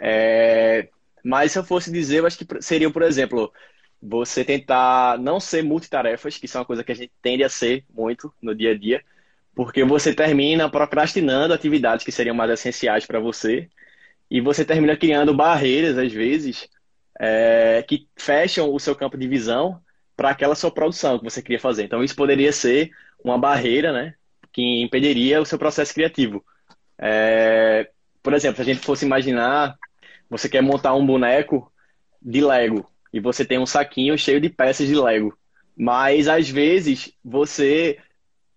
É... 0.00 0.88
Mas 1.22 1.52
se 1.52 1.58
eu 1.58 1.64
fosse 1.64 1.92
dizer, 1.92 2.18
eu 2.18 2.26
acho 2.26 2.38
que 2.38 2.62
seria, 2.62 2.90
por 2.90 3.02
exemplo, 3.02 3.52
você 4.02 4.44
tentar 4.44 5.18
não 5.18 5.38
ser 5.38 5.62
multitarefas, 5.62 6.38
que 6.38 6.48
são 6.48 6.60
uma 6.62 6.66
coisa 6.66 6.82
que 6.82 6.92
a 6.92 6.94
gente 6.94 7.12
tende 7.20 7.44
a 7.44 7.48
ser 7.48 7.84
muito 7.92 8.32
no 8.40 8.54
dia 8.54 8.70
a 8.70 8.78
dia, 8.78 9.04
porque 9.54 9.84
você 9.84 10.14
termina 10.14 10.70
procrastinando 10.70 11.52
atividades 11.52 12.04
que 12.04 12.12
seriam 12.12 12.34
mais 12.34 12.50
essenciais 12.50 13.04
para 13.04 13.20
você 13.20 13.68
e 14.30 14.40
você 14.40 14.64
termina 14.64 14.96
criando 14.96 15.34
barreiras, 15.34 15.98
às 15.98 16.12
vezes, 16.12 16.68
é, 17.18 17.84
que 17.86 18.08
fecham 18.16 18.72
o 18.72 18.78
seu 18.78 18.94
campo 18.96 19.18
de 19.18 19.28
visão 19.28 19.80
para 20.16 20.30
aquela 20.30 20.54
sua 20.54 20.70
produção 20.70 21.18
que 21.18 21.24
você 21.24 21.42
queria 21.42 21.60
fazer. 21.60 21.84
Então, 21.84 22.02
isso 22.02 22.16
poderia 22.16 22.52
ser 22.52 22.90
uma 23.22 23.38
barreira, 23.38 23.92
né, 23.92 24.14
que 24.52 24.82
impediria 24.82 25.40
o 25.40 25.46
seu 25.46 25.58
processo 25.58 25.92
criativo. 25.92 26.44
É, 26.98 27.90
por 28.22 28.32
exemplo, 28.32 28.56
se 28.56 28.62
a 28.62 28.74
gente 28.74 28.84
fosse 28.84 29.04
imaginar, 29.04 29.76
você 30.28 30.48
quer 30.48 30.62
montar 30.62 30.94
um 30.94 31.04
boneco 31.04 31.70
de 32.22 32.40
Lego 32.40 32.90
e 33.12 33.20
você 33.20 33.44
tem 33.44 33.58
um 33.58 33.66
saquinho 33.66 34.16
cheio 34.16 34.40
de 34.40 34.48
peças 34.48 34.86
de 34.86 34.94
Lego. 34.94 35.36
Mas 35.76 36.28
às 36.28 36.48
vezes 36.48 37.12
você 37.24 37.98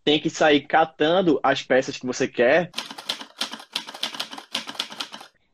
tem 0.03 0.19
que 0.19 0.29
sair 0.29 0.61
catando 0.61 1.39
as 1.41 1.63
peças 1.63 1.97
que 1.97 2.05
você 2.05 2.27
quer 2.27 2.69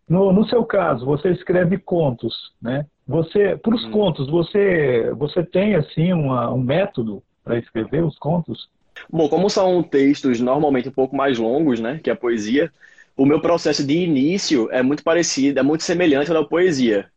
no, 0.10 0.34
no 0.34 0.44
seu 0.50 0.66
caso, 0.66 1.06
você 1.06 1.30
escreve 1.30 1.78
contos, 1.78 2.52
né? 2.60 2.84
Você, 3.08 3.56
para 3.56 3.76
os 3.76 3.86
hum. 3.86 3.92
contos, 3.92 4.28
você, 4.28 5.12
você 5.16 5.44
tem 5.44 5.76
assim 5.76 6.12
uma, 6.12 6.52
um 6.52 6.60
método 6.60 7.22
para 7.44 7.60
escrever 7.60 8.04
os 8.04 8.18
contos? 8.18 8.68
Bom, 9.10 9.30
como 9.30 9.50
são 9.50 9.84
textos 9.84 10.40
normalmente 10.40 10.90
um 10.90 10.92
pouco 10.92 11.16
mais 11.16 11.38
longos, 11.38 11.80
né, 11.80 12.00
que 12.04 12.10
a 12.10 12.16
poesia, 12.16 12.72
o 13.16 13.26
meu 13.26 13.40
processo 13.40 13.86
de 13.86 14.04
início 14.04 14.68
é 14.72 14.82
muito 14.82 15.04
parecido, 15.04 15.60
é 15.60 15.64
muito 15.64 15.84
semelhante 15.84 16.32
ao 16.32 16.42
da 16.42 16.48
poesia. 16.48 17.08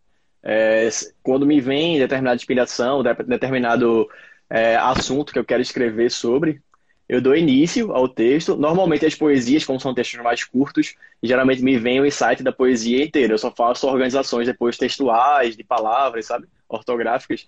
É, 0.43 0.89
quando 1.23 1.47
me 1.47 1.61
vem 1.61 1.99
determinada 1.99 2.37
inspiração, 2.37 3.03
determinado 3.27 4.09
é, 4.51 4.77
assunto 4.77 5.33
que 5.33 5.39
eu 5.39 5.45
quero 5.45 5.63
escrever 5.63 6.11
sobre, 6.11 6.61
eu 7.09 7.21
dou 7.21 7.37
início 7.37 7.93
ao 7.93 8.09
texto. 8.09 8.57
Normalmente 8.57 9.05
as 9.05 9.15
poesias, 9.15 9.65
como 9.65 9.79
são 9.81 9.95
textos 9.95 10.21
mais 10.23 10.45
curtos, 10.45 10.95
geralmente 11.23 11.63
me 11.63 11.79
vem 11.79 12.01
o 12.01 12.07
insight 12.07 12.43
da 12.43 12.53
poesia 12.53 13.05
inteira. 13.05 13.35
Eu 13.35 13.39
só 13.39 13.51
faço 13.51 13.87
organizações 13.87 14.47
depois 14.47 14.79
textuais, 14.79 15.57
de 15.57 15.65
palavras, 15.65 16.27
sabe? 16.27 16.47
Ortográficas. 16.69 17.47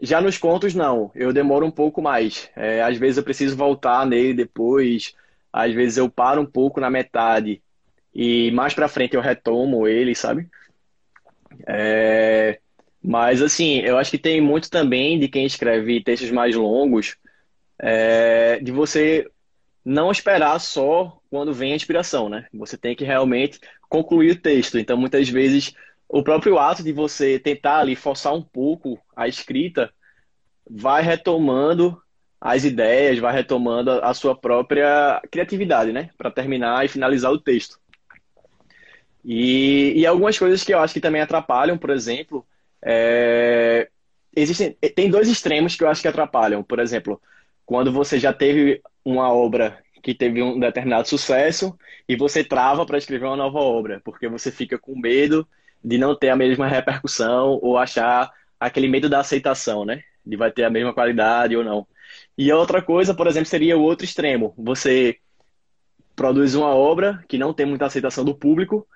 Já 0.00 0.20
nos 0.20 0.38
contos, 0.38 0.74
não. 0.74 1.10
Eu 1.14 1.32
demoro 1.32 1.66
um 1.66 1.70
pouco 1.70 2.02
mais. 2.02 2.50
É, 2.54 2.82
às 2.82 2.98
vezes 2.98 3.16
eu 3.16 3.24
preciso 3.24 3.56
voltar 3.56 4.06
nele 4.06 4.34
depois. 4.34 5.14
Às 5.52 5.72
vezes 5.74 5.96
eu 5.98 6.08
paro 6.10 6.40
um 6.42 6.46
pouco 6.46 6.80
na 6.80 6.90
metade 6.90 7.62
e 8.14 8.50
mais 8.52 8.74
pra 8.74 8.88
frente 8.88 9.14
eu 9.14 9.20
retomo 9.20 9.86
ele, 9.86 10.14
sabe? 10.14 10.48
É... 11.66 12.58
Mas, 13.02 13.40
assim, 13.40 13.78
eu 13.80 13.96
acho 13.96 14.10
que 14.10 14.18
tem 14.18 14.40
muito 14.40 14.70
também 14.70 15.18
de 15.18 15.28
quem 15.28 15.46
escreve 15.46 16.02
textos 16.02 16.30
mais 16.30 16.54
longos, 16.54 17.16
é... 17.78 18.58
de 18.60 18.72
você 18.72 19.28
não 19.84 20.10
esperar 20.10 20.58
só 20.58 21.18
quando 21.30 21.54
vem 21.54 21.72
a 21.72 21.76
inspiração, 21.76 22.28
né? 22.28 22.46
Você 22.52 22.76
tem 22.76 22.94
que 22.94 23.04
realmente 23.04 23.58
concluir 23.88 24.32
o 24.32 24.40
texto. 24.40 24.78
Então, 24.78 24.96
muitas 24.96 25.28
vezes, 25.28 25.72
o 26.08 26.22
próprio 26.22 26.58
ato 26.58 26.82
de 26.82 26.92
você 26.92 27.38
tentar 27.38 27.78
ali 27.78 27.96
forçar 27.96 28.34
um 28.34 28.42
pouco 28.42 29.00
a 29.16 29.28
escrita 29.28 29.90
vai 30.68 31.02
retomando 31.02 32.00
as 32.40 32.64
ideias, 32.64 33.18
vai 33.18 33.32
retomando 33.32 33.90
a 33.90 34.14
sua 34.14 34.34
própria 34.38 35.20
criatividade, 35.30 35.92
né? 35.92 36.10
Para 36.16 36.30
terminar 36.30 36.84
e 36.84 36.88
finalizar 36.88 37.32
o 37.32 37.40
texto. 37.40 37.78
E, 39.30 39.92
e 39.94 40.06
algumas 40.06 40.38
coisas 40.38 40.64
que 40.64 40.72
eu 40.72 40.78
acho 40.80 40.94
que 40.94 41.02
também 41.02 41.20
atrapalham, 41.20 41.76
por 41.76 41.90
exemplo, 41.90 42.46
é... 42.82 43.90
existem 44.34 44.72
tem 44.96 45.10
dois 45.10 45.28
extremos 45.28 45.76
que 45.76 45.84
eu 45.84 45.88
acho 45.88 46.00
que 46.00 46.08
atrapalham. 46.08 46.62
Por 46.62 46.78
exemplo, 46.78 47.20
quando 47.66 47.92
você 47.92 48.18
já 48.18 48.32
teve 48.32 48.80
uma 49.04 49.30
obra 49.30 49.78
que 50.02 50.14
teve 50.14 50.42
um 50.42 50.58
determinado 50.58 51.06
sucesso 51.06 51.78
e 52.08 52.16
você 52.16 52.42
trava 52.42 52.86
para 52.86 52.96
escrever 52.96 53.26
uma 53.26 53.36
nova 53.36 53.58
obra, 53.58 54.00
porque 54.02 54.26
você 54.26 54.50
fica 54.50 54.78
com 54.78 54.98
medo 54.98 55.46
de 55.84 55.98
não 55.98 56.16
ter 56.16 56.30
a 56.30 56.36
mesma 56.36 56.66
repercussão 56.66 57.58
ou 57.60 57.76
achar 57.76 58.32
aquele 58.58 58.88
medo 58.88 59.10
da 59.10 59.20
aceitação, 59.20 59.84
né? 59.84 60.02
De 60.24 60.36
vai 60.38 60.50
ter 60.50 60.64
a 60.64 60.70
mesma 60.70 60.94
qualidade 60.94 61.54
ou 61.54 61.62
não. 61.62 61.86
E 62.36 62.50
outra 62.50 62.80
coisa, 62.80 63.12
por 63.12 63.26
exemplo, 63.26 63.48
seria 63.50 63.76
o 63.76 63.82
outro 63.82 64.06
extremo. 64.06 64.54
Você 64.56 65.18
produz 66.16 66.54
uma 66.54 66.74
obra 66.74 67.22
que 67.28 67.36
não 67.36 67.52
tem 67.52 67.66
muita 67.66 67.84
aceitação 67.84 68.24
do 68.24 68.34
público 68.34 68.86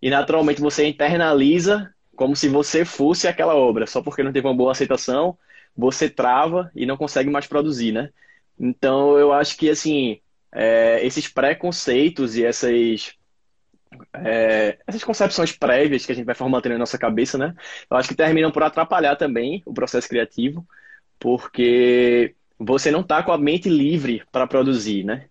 e 0.00 0.10
naturalmente 0.10 0.60
você 0.60 0.86
internaliza 0.86 1.92
como 2.16 2.34
se 2.34 2.48
você 2.48 2.84
fosse 2.84 3.28
aquela 3.28 3.54
obra. 3.54 3.86
Só 3.86 4.02
porque 4.02 4.22
não 4.22 4.32
teve 4.32 4.46
uma 4.46 4.56
boa 4.56 4.72
aceitação, 4.72 5.38
você 5.76 6.08
trava 6.10 6.70
e 6.74 6.84
não 6.86 6.96
consegue 6.96 7.30
mais 7.30 7.46
produzir, 7.46 7.92
né? 7.92 8.10
Então 8.58 9.18
eu 9.18 9.32
acho 9.32 9.56
que 9.56 9.70
assim 9.70 10.20
é, 10.52 11.04
esses 11.04 11.28
preconceitos 11.28 12.36
e 12.36 12.44
essas 12.44 13.14
é, 14.14 14.78
essas 14.86 15.04
concepções 15.04 15.52
prévias 15.52 16.04
que 16.04 16.12
a 16.12 16.14
gente 16.14 16.26
vai 16.26 16.34
formatando 16.34 16.74
na 16.74 16.80
nossa 16.80 16.98
cabeça, 16.98 17.38
né? 17.38 17.54
Eu 17.90 17.96
acho 17.96 18.08
que 18.08 18.14
terminam 18.14 18.50
por 18.50 18.62
atrapalhar 18.62 19.16
também 19.16 19.62
o 19.64 19.72
processo 19.72 20.08
criativo, 20.08 20.66
porque 21.18 22.34
você 22.58 22.90
não 22.90 23.00
está 23.00 23.22
com 23.22 23.32
a 23.32 23.38
mente 23.38 23.68
livre 23.68 24.24
para 24.32 24.46
produzir, 24.46 25.04
né? 25.04 25.26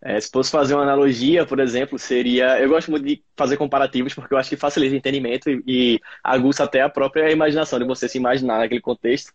É, 0.00 0.20
se 0.20 0.30
fosse 0.30 0.50
fazer 0.50 0.74
uma 0.74 0.84
analogia, 0.84 1.44
por 1.44 1.58
exemplo, 1.58 1.98
seria. 1.98 2.60
Eu 2.60 2.68
gosto 2.68 2.90
muito 2.90 3.04
de 3.04 3.22
fazer 3.36 3.56
comparativos 3.56 4.14
porque 4.14 4.32
eu 4.32 4.38
acho 4.38 4.48
que 4.48 4.56
facilita 4.56 4.94
o 4.94 4.98
entendimento 4.98 5.50
e, 5.50 5.62
e 5.66 6.00
aguça 6.22 6.64
até 6.64 6.82
a 6.82 6.88
própria 6.88 7.30
imaginação 7.30 7.78
de 7.78 7.84
você 7.84 8.08
se 8.08 8.18
imaginar 8.18 8.58
naquele 8.58 8.80
contexto 8.80 9.32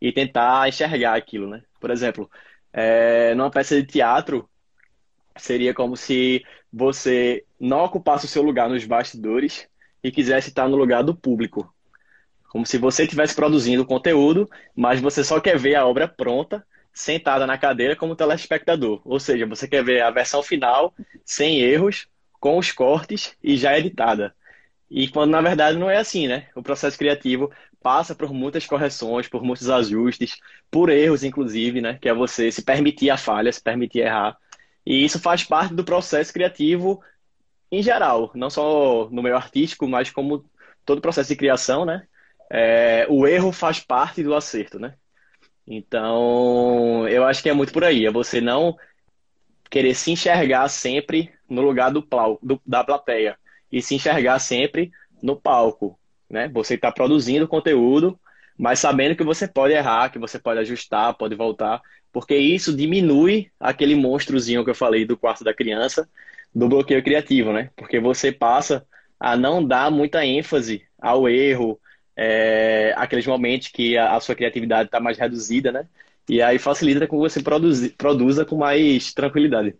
e 0.00 0.12
tentar 0.12 0.68
enxergar 0.68 1.14
aquilo, 1.14 1.48
né? 1.48 1.62
Por 1.80 1.90
exemplo, 1.90 2.30
é, 2.72 3.34
numa 3.34 3.50
peça 3.50 3.74
de 3.76 3.86
teatro, 3.86 4.48
seria 5.36 5.72
como 5.72 5.96
se 5.96 6.44
você 6.72 7.44
não 7.58 7.84
ocupasse 7.84 8.26
o 8.26 8.28
seu 8.28 8.42
lugar 8.42 8.68
nos 8.68 8.84
bastidores 8.84 9.66
e 10.02 10.10
quisesse 10.10 10.48
estar 10.48 10.68
no 10.68 10.76
lugar 10.76 11.02
do 11.02 11.14
público. 11.14 11.72
Como 12.50 12.66
se 12.66 12.76
você 12.76 13.04
estivesse 13.04 13.34
produzindo 13.34 13.86
conteúdo, 13.86 14.48
mas 14.76 15.00
você 15.00 15.24
só 15.24 15.40
quer 15.40 15.58
ver 15.58 15.74
a 15.74 15.86
obra 15.86 16.06
pronta 16.06 16.64
sentada 16.92 17.46
na 17.46 17.58
cadeira 17.58 17.96
como 17.96 18.16
telespectador. 18.16 19.00
Ou 19.04 19.18
seja, 19.18 19.46
você 19.46 19.66
quer 19.68 19.84
ver 19.84 20.02
a 20.02 20.10
versão 20.10 20.42
final, 20.42 20.94
sem 21.24 21.60
erros, 21.60 22.06
com 22.40 22.58
os 22.58 22.72
cortes 22.72 23.36
e 23.42 23.56
já 23.56 23.78
editada. 23.78 24.34
E 24.90 25.08
quando 25.08 25.30
na 25.30 25.40
verdade 25.40 25.78
não 25.78 25.88
é 25.88 25.96
assim, 25.96 26.28
né? 26.28 26.48
O 26.54 26.62
processo 26.62 26.98
criativo 26.98 27.50
passa 27.82 28.14
por 28.14 28.32
muitas 28.32 28.66
correções, 28.66 29.28
por 29.28 29.42
muitos 29.42 29.70
ajustes, 29.70 30.36
por 30.70 30.90
erros, 30.90 31.24
inclusive, 31.24 31.80
né? 31.80 31.98
Que 32.00 32.08
é 32.08 32.14
você 32.14 32.52
se 32.52 32.62
permitir 32.62 33.10
a 33.10 33.16
falha, 33.16 33.52
se 33.52 33.62
permitir 33.62 34.00
errar. 34.00 34.36
E 34.84 35.04
isso 35.04 35.18
faz 35.20 35.44
parte 35.44 35.74
do 35.74 35.84
processo 35.84 36.32
criativo 36.32 37.02
em 37.70 37.82
geral, 37.82 38.30
não 38.34 38.50
só 38.50 39.08
no 39.10 39.22
meio 39.22 39.36
artístico, 39.36 39.88
mas 39.88 40.10
como 40.10 40.44
todo 40.84 41.00
processo 41.00 41.30
de 41.30 41.36
criação, 41.36 41.84
né? 41.86 42.06
É, 42.50 43.06
o 43.08 43.26
erro 43.26 43.50
faz 43.50 43.80
parte 43.80 44.22
do 44.22 44.34
acerto, 44.34 44.78
né? 44.78 44.94
Então, 45.66 47.06
eu 47.08 47.24
acho 47.24 47.42
que 47.42 47.48
é 47.48 47.52
muito 47.52 47.72
por 47.72 47.84
aí. 47.84 48.06
É 48.06 48.10
você 48.10 48.40
não 48.40 48.76
querer 49.70 49.94
se 49.94 50.10
enxergar 50.10 50.68
sempre 50.68 51.32
no 51.48 51.62
lugar 51.62 51.90
do, 51.90 52.02
plau, 52.02 52.38
do 52.42 52.60
da 52.66 52.84
plateia 52.84 53.38
e 53.70 53.80
se 53.80 53.94
enxergar 53.94 54.38
sempre 54.38 54.90
no 55.22 55.34
palco, 55.34 55.98
né? 56.28 56.48
Você 56.48 56.74
está 56.74 56.92
produzindo 56.92 57.48
conteúdo, 57.48 58.18
mas 58.58 58.78
sabendo 58.78 59.16
que 59.16 59.24
você 59.24 59.48
pode 59.48 59.72
errar, 59.72 60.10
que 60.10 60.18
você 60.18 60.38
pode 60.38 60.60
ajustar, 60.60 61.14
pode 61.14 61.34
voltar, 61.34 61.80
porque 62.12 62.36
isso 62.36 62.76
diminui 62.76 63.50
aquele 63.58 63.94
monstrozinho 63.94 64.64
que 64.64 64.70
eu 64.70 64.74
falei 64.74 65.06
do 65.06 65.16
quarto 65.16 65.42
da 65.42 65.54
criança, 65.54 66.08
do 66.54 66.68
bloqueio 66.68 67.02
criativo, 67.02 67.52
né? 67.52 67.70
Porque 67.74 67.98
você 67.98 68.30
passa 68.30 68.86
a 69.18 69.36
não 69.36 69.66
dar 69.66 69.90
muita 69.90 70.24
ênfase 70.26 70.82
ao 71.00 71.26
erro, 71.28 71.80
é, 72.16 72.94
aqueles 72.96 73.26
momentos 73.26 73.68
que 73.68 73.96
a, 73.96 74.16
a 74.16 74.20
sua 74.20 74.34
criatividade 74.34 74.88
está 74.88 75.00
mais 75.00 75.18
reduzida, 75.18 75.72
né? 75.72 75.86
E 76.28 76.40
aí 76.40 76.58
facilita 76.58 77.06
com 77.06 77.16
que 77.16 77.28
você 77.28 77.42
produzi, 77.42 77.90
produza 77.90 78.44
com 78.44 78.56
mais 78.56 79.12
tranquilidade. 79.12 79.74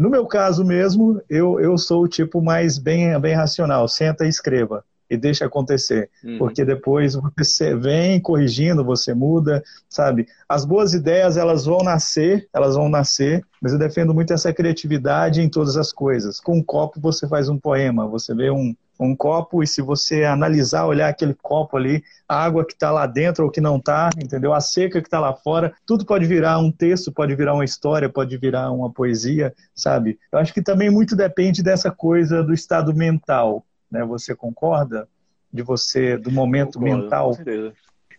No 0.00 0.10
meu 0.10 0.26
caso 0.26 0.64
mesmo, 0.64 1.22
eu, 1.30 1.60
eu 1.60 1.78
sou 1.78 2.02
o 2.02 2.08
tipo 2.08 2.42
mais 2.42 2.76
bem, 2.76 3.18
bem 3.20 3.34
racional. 3.34 3.86
Senta 3.86 4.24
e 4.24 4.28
escreva 4.28 4.84
e 5.08 5.16
deixa 5.16 5.46
acontecer. 5.46 6.10
Uhum. 6.24 6.38
Porque 6.38 6.64
depois 6.64 7.16
você 7.36 7.74
vem 7.74 8.20
corrigindo, 8.20 8.84
você 8.84 9.14
muda, 9.14 9.62
sabe? 9.88 10.26
As 10.48 10.64
boas 10.64 10.92
ideias, 10.94 11.36
elas 11.36 11.64
vão 11.64 11.78
nascer, 11.78 12.48
elas 12.52 12.74
vão 12.74 12.88
nascer, 12.88 13.44
mas 13.60 13.72
eu 13.72 13.78
defendo 13.78 14.14
muito 14.14 14.32
essa 14.32 14.52
criatividade 14.52 15.40
em 15.40 15.48
todas 15.48 15.76
as 15.76 15.92
coisas. 15.92 16.40
Com 16.40 16.58
um 16.58 16.62
copo 16.62 17.00
você 17.00 17.26
faz 17.28 17.48
um 17.48 17.58
poema, 17.58 18.06
você 18.06 18.34
vê 18.34 18.50
um, 18.50 18.74
um 18.98 19.14
copo 19.14 19.62
e 19.62 19.66
se 19.66 19.82
você 19.82 20.24
analisar, 20.24 20.86
olhar 20.86 21.08
aquele 21.08 21.34
copo 21.34 21.76
ali, 21.76 22.02
a 22.28 22.42
água 22.42 22.64
que 22.64 22.72
está 22.72 22.90
lá 22.90 23.06
dentro 23.06 23.44
ou 23.44 23.50
que 23.50 23.60
não 23.60 23.76
está, 23.76 24.10
entendeu? 24.20 24.52
A 24.52 24.60
seca 24.60 25.00
que 25.00 25.06
está 25.06 25.20
lá 25.20 25.34
fora, 25.34 25.72
tudo 25.86 26.04
pode 26.04 26.26
virar 26.26 26.58
um 26.58 26.72
texto, 26.72 27.12
pode 27.12 27.34
virar 27.34 27.54
uma 27.54 27.64
história, 27.64 28.08
pode 28.08 28.36
virar 28.36 28.70
uma 28.70 28.90
poesia, 28.90 29.54
sabe? 29.74 30.18
Eu 30.32 30.38
acho 30.38 30.52
que 30.52 30.62
também 30.62 30.90
muito 30.90 31.14
depende 31.14 31.62
dessa 31.62 31.90
coisa 31.90 32.42
do 32.42 32.52
estado 32.52 32.94
mental 32.94 33.64
né? 33.90 34.04
Você 34.04 34.34
concorda? 34.34 35.08
De 35.52 35.62
você, 35.62 36.18
do 36.18 36.30
momento 36.30 36.78
Concordo, 36.78 37.02
mental? 37.02 37.28
Com 37.28 37.34
certeza. 37.34 37.72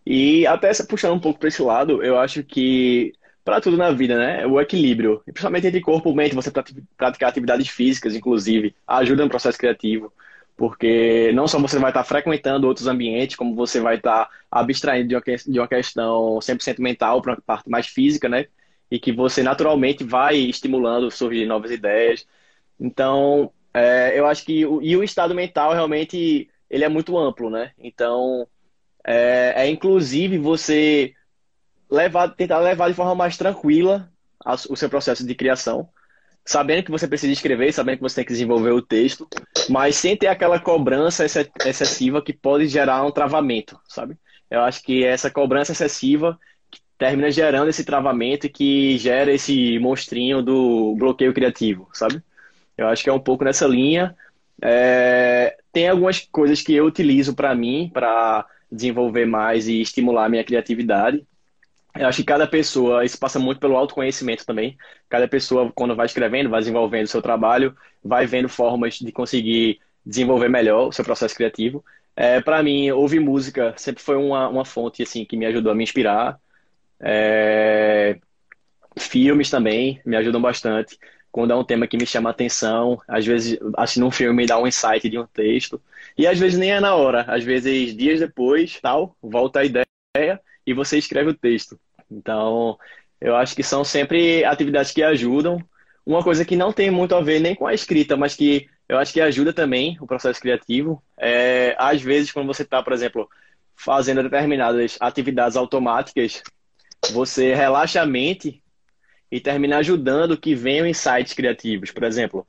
E 0.05 0.47
até 0.47 0.71
puxando 0.87 1.13
um 1.13 1.19
pouco 1.19 1.39
para 1.39 1.49
esse 1.49 1.61
lado, 1.61 2.01
eu 2.01 2.17
acho 2.17 2.43
que 2.43 3.13
para 3.43 3.61
tudo 3.61 3.77
na 3.77 3.91
vida, 3.91 4.17
né? 4.17 4.45
O 4.45 4.59
equilíbrio, 4.59 5.21
principalmente 5.25 5.67
entre 5.67 5.81
corpo 5.81 6.09
e 6.09 6.15
mente, 6.15 6.35
você 6.35 6.51
praticar 6.51 7.29
atividades 7.29 7.69
físicas, 7.69 8.15
inclusive, 8.15 8.75
ajuda 8.85 9.23
no 9.23 9.29
processo 9.29 9.57
criativo, 9.57 10.11
porque 10.55 11.31
não 11.33 11.47
só 11.47 11.59
você 11.59 11.77
vai 11.79 11.91
estar 11.91 12.03
frequentando 12.03 12.67
outros 12.67 12.87
ambientes, 12.87 13.35
como 13.35 13.55
você 13.55 13.79
vai 13.79 13.95
estar 13.95 14.29
abstraindo 14.51 15.07
de 15.07 15.59
uma 15.59 15.67
questão 15.67 16.39
100% 16.39 16.79
mental 16.79 17.21
para 17.21 17.33
a 17.33 17.41
parte 17.41 17.69
mais 17.69 17.87
física, 17.87 18.27
né? 18.27 18.47
E 18.89 18.99
que 18.99 19.11
você 19.11 19.43
naturalmente 19.43 20.03
vai 20.03 20.35
estimulando 20.35 21.11
surgir 21.11 21.45
novas 21.45 21.71
ideias. 21.71 22.25
Então, 22.79 23.51
é, 23.73 24.17
eu 24.17 24.25
acho 24.25 24.45
que 24.45 24.65
o, 24.65 24.81
e 24.81 24.95
o 24.95 25.03
estado 25.03 25.35
mental 25.35 25.73
realmente 25.73 26.49
ele 26.69 26.83
é 26.83 26.89
muito 26.89 27.17
amplo, 27.17 27.49
né? 27.49 27.71
Então 27.77 28.47
é, 29.05 29.53
é 29.55 29.69
inclusive 29.69 30.37
você 30.37 31.13
levar, 31.89 32.29
tentar 32.29 32.59
levar 32.59 32.89
de 32.89 32.95
forma 32.95 33.15
mais 33.15 33.37
tranquila 33.37 34.11
a, 34.43 34.55
o 34.55 34.75
seu 34.75 34.89
processo 34.89 35.25
de 35.25 35.35
criação, 35.35 35.89
sabendo 36.45 36.83
que 36.83 36.91
você 36.91 37.07
precisa 37.07 37.31
escrever, 37.31 37.71
sabendo 37.73 37.97
que 37.97 38.03
você 38.03 38.15
tem 38.15 38.25
que 38.25 38.33
desenvolver 38.33 38.71
o 38.71 38.81
texto, 38.81 39.27
mas 39.69 39.95
sem 39.95 40.15
ter 40.15 40.27
aquela 40.27 40.59
cobrança 40.59 41.25
excessiva 41.65 42.21
que 42.21 42.33
pode 42.33 42.67
gerar 42.67 43.03
um 43.03 43.11
travamento, 43.11 43.79
sabe? 43.87 44.17
Eu 44.49 44.61
acho 44.61 44.81
que 44.81 45.03
essa 45.03 45.29
cobrança 45.29 45.73
excessiva 45.73 46.39
termina 46.97 47.29
gerando 47.29 47.69
esse 47.69 47.83
travamento 47.83 48.49
que 48.49 48.97
gera 48.97 49.31
esse 49.31 49.77
monstrinho 49.79 50.41
do 50.41 50.95
bloqueio 50.97 51.33
criativo, 51.33 51.87
sabe? 51.93 52.23
Eu 52.77 52.87
acho 52.87 53.03
que 53.03 53.09
é 53.09 53.13
um 53.13 53.19
pouco 53.19 53.43
nessa 53.43 53.65
linha. 53.67 54.15
É... 54.61 55.57
Tem 55.71 55.87
algumas 55.89 56.19
coisas 56.31 56.61
que 56.61 56.73
eu 56.73 56.85
utilizo 56.85 57.35
para 57.35 57.53
mim, 57.55 57.89
para 57.93 58.45
desenvolver 58.71 59.25
mais 59.25 59.67
e 59.67 59.81
estimular 59.81 60.25
a 60.25 60.29
minha 60.29 60.43
criatividade. 60.43 61.25
Eu 61.95 62.07
acho 62.07 62.17
que 62.17 62.23
cada 62.23 62.45
pessoa, 62.45 63.03
isso 63.03 63.17
passa 63.19 63.39
muito 63.39 63.59
pelo 63.59 63.75
autoconhecimento 63.75 64.45
também. 64.45 64.77
Cada 65.09 65.27
pessoa, 65.27 65.71
quando 65.73 65.95
vai 65.95 66.05
escrevendo, 66.05 66.49
vai 66.49 66.59
desenvolvendo 66.59 67.05
o 67.05 67.09
seu 67.09 67.21
trabalho, 67.21 67.75
vai 68.03 68.25
vendo 68.27 68.47
formas 68.47 68.95
de 68.95 69.11
conseguir 69.11 69.79
desenvolver 70.05 70.49
melhor 70.49 70.87
o 70.87 70.91
seu 70.91 71.03
processo 71.03 71.35
criativo. 71.35 71.83
É, 72.15 72.41
para 72.41 72.63
mim, 72.63 72.89
ouvir 72.91 73.19
música 73.19 73.73
sempre 73.77 74.01
foi 74.03 74.15
uma, 74.15 74.47
uma 74.47 74.65
fonte 74.65 75.03
assim 75.03 75.25
que 75.25 75.37
me 75.37 75.45
ajudou 75.45 75.71
a 75.71 75.75
me 75.75 75.83
inspirar. 75.83 76.39
É... 76.99 78.17
Filmes 78.97 79.49
também 79.49 80.01
me 80.05 80.15
ajudam 80.15 80.41
bastante. 80.41 80.97
Quando 81.31 81.51
é 81.51 81.55
um 81.55 81.63
tema 81.63 81.87
que 81.87 81.97
me 81.97 82.05
chama 82.05 82.29
a 82.29 82.31
atenção, 82.31 82.99
às 83.07 83.25
vezes 83.25 83.59
assistindo 83.75 84.05
um 84.07 84.11
filme 84.11 84.33
me 84.35 84.45
dá 84.47 84.59
um 84.59 84.67
insight 84.67 85.07
de 85.09 85.19
um 85.19 85.27
texto. 85.27 85.81
E 86.17 86.25
às 86.25 86.39
vezes 86.39 86.57
nem 86.57 86.71
é 86.71 86.79
na 86.79 86.95
hora, 86.95 87.25
às 87.27 87.43
vezes 87.43 87.95
dias 87.95 88.19
depois, 88.19 88.79
tal, 88.81 89.15
volta 89.21 89.59
a 89.59 89.65
ideia 89.65 89.87
e 90.65 90.73
você 90.73 90.97
escreve 90.97 91.29
o 91.29 91.33
texto. 91.33 91.79
Então, 92.09 92.77
eu 93.19 93.35
acho 93.35 93.55
que 93.55 93.63
são 93.63 93.83
sempre 93.83 94.43
atividades 94.45 94.91
que 94.91 95.03
ajudam. 95.03 95.59
Uma 96.05 96.23
coisa 96.23 96.45
que 96.45 96.55
não 96.55 96.71
tem 96.71 96.89
muito 96.89 97.15
a 97.15 97.21
ver 97.21 97.39
nem 97.39 97.53
com 97.53 97.67
a 97.67 97.73
escrita, 97.73 98.15
mas 98.15 98.35
que 98.35 98.67
eu 98.87 98.97
acho 98.97 99.11
que 99.11 99.19
ajuda 99.19 99.51
também 99.51 99.97
o 99.99 100.07
processo 100.07 100.39
criativo. 100.39 101.03
É, 101.17 101.75
às 101.77 102.01
vezes, 102.01 102.31
quando 102.31 102.47
você 102.47 102.63
está, 102.63 102.81
por 102.81 102.93
exemplo, 102.93 103.29
fazendo 103.75 104.23
determinadas 104.23 104.97
atividades 104.99 105.57
automáticas, 105.57 106.41
você 107.11 107.53
relaxa 107.53 108.01
a 108.01 108.05
mente 108.05 108.61
e 109.31 109.39
termina 109.39 109.77
ajudando 109.77 110.37
que 110.37 110.55
venham 110.55 110.87
insights 110.87 111.33
criativos. 111.33 111.91
Por 111.91 112.03
exemplo, 112.03 112.47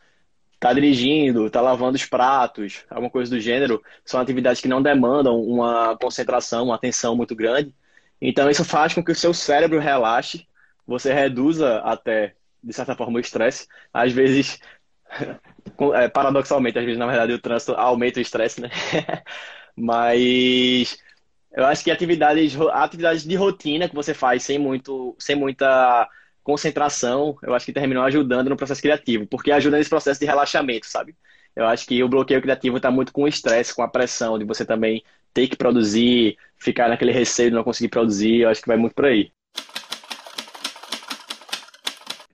tá 0.61 0.73
dirigindo, 0.73 1.51
tá 1.51 1.61
lavando 1.61 1.97
os 1.97 2.05
pratos, 2.05 2.85
alguma 2.91 3.11
coisa 3.11 3.31
do 3.31 3.41
gênero, 3.41 3.83
são 4.05 4.21
atividades 4.21 4.61
que 4.61 4.69
não 4.69 4.83
demandam 4.83 5.41
uma 5.41 5.97
concentração, 5.97 6.65
uma 6.65 6.75
atenção 6.75 7.17
muito 7.17 7.35
grande. 7.35 7.75
Então 8.21 8.51
isso 8.51 8.65
faz 8.65 8.95
com 8.95 9.03
que 9.05 9.13
o 9.13 9.15
seu 9.15 9.33
cérebro 9.33 9.79
relaxe, 9.79 10.47
você 10.87 11.13
reduza 11.13 11.79
até, 11.79 12.35
de 12.63 12.73
certa 12.73 12.97
forma, 12.97 13.19
o 13.19 13.21
estresse. 13.21 13.69
Às 13.93 14.13
vezes, 14.13 14.59
é, 15.95 16.09
paradoxalmente, 16.09 16.79
às 16.79 16.85
vezes, 16.85 16.99
na 16.99 17.07
verdade, 17.07 17.33
o 17.33 17.39
trânsito 17.39 17.75
aumenta 17.75 18.19
o 18.19 18.23
estresse, 18.23 18.61
né? 18.61 18.71
Mas 19.77 20.99
eu 21.53 21.65
acho 21.67 21.85
que 21.85 21.91
atividades, 21.91 22.55
atividades 22.73 23.25
de 23.25 23.37
rotina 23.37 23.89
que 23.89 23.95
você 23.95 24.13
faz 24.15 24.43
sem, 24.43 24.59
muito, 24.59 25.15
sem 25.19 25.37
muita 25.37 26.09
concentração, 26.49 27.37
eu 27.43 27.55
acho 27.55 27.67
que 27.67 27.75
terminou 27.75 28.03
ajudando 28.05 28.49
no 28.49 28.57
processo 28.57 28.81
criativo, 28.81 29.27
porque 29.27 29.53
ajuda 29.53 29.77
nesse 29.77 29.91
processo 29.91 30.19
de 30.19 30.25
relaxamento, 30.25 30.87
sabe? 30.87 31.15
Eu 31.55 31.67
acho 31.67 31.87
que 31.87 32.03
o 32.03 32.09
bloqueio 32.09 32.41
criativo 32.41 32.79
está 32.79 32.91
muito 32.91 33.13
com 33.13 33.25
o 33.25 33.29
estresse, 33.29 33.77
com 33.77 33.83
a 33.83 33.89
pressão 33.89 34.39
de 34.39 34.47
você 34.47 34.65
também 34.65 35.05
ter 35.35 35.47
que 35.47 35.59
produzir, 35.59 36.39
ficar 36.57 36.89
naquele 36.89 37.13
receio 37.13 37.51
de 37.51 37.57
não 37.57 37.63
conseguir 37.63 37.91
produzir, 37.91 38.41
eu 38.41 38.49
acho 38.49 38.63
que 38.63 38.67
vai 38.67 38.79
muito 38.79 38.95
por 38.95 39.05
aí. 39.05 39.31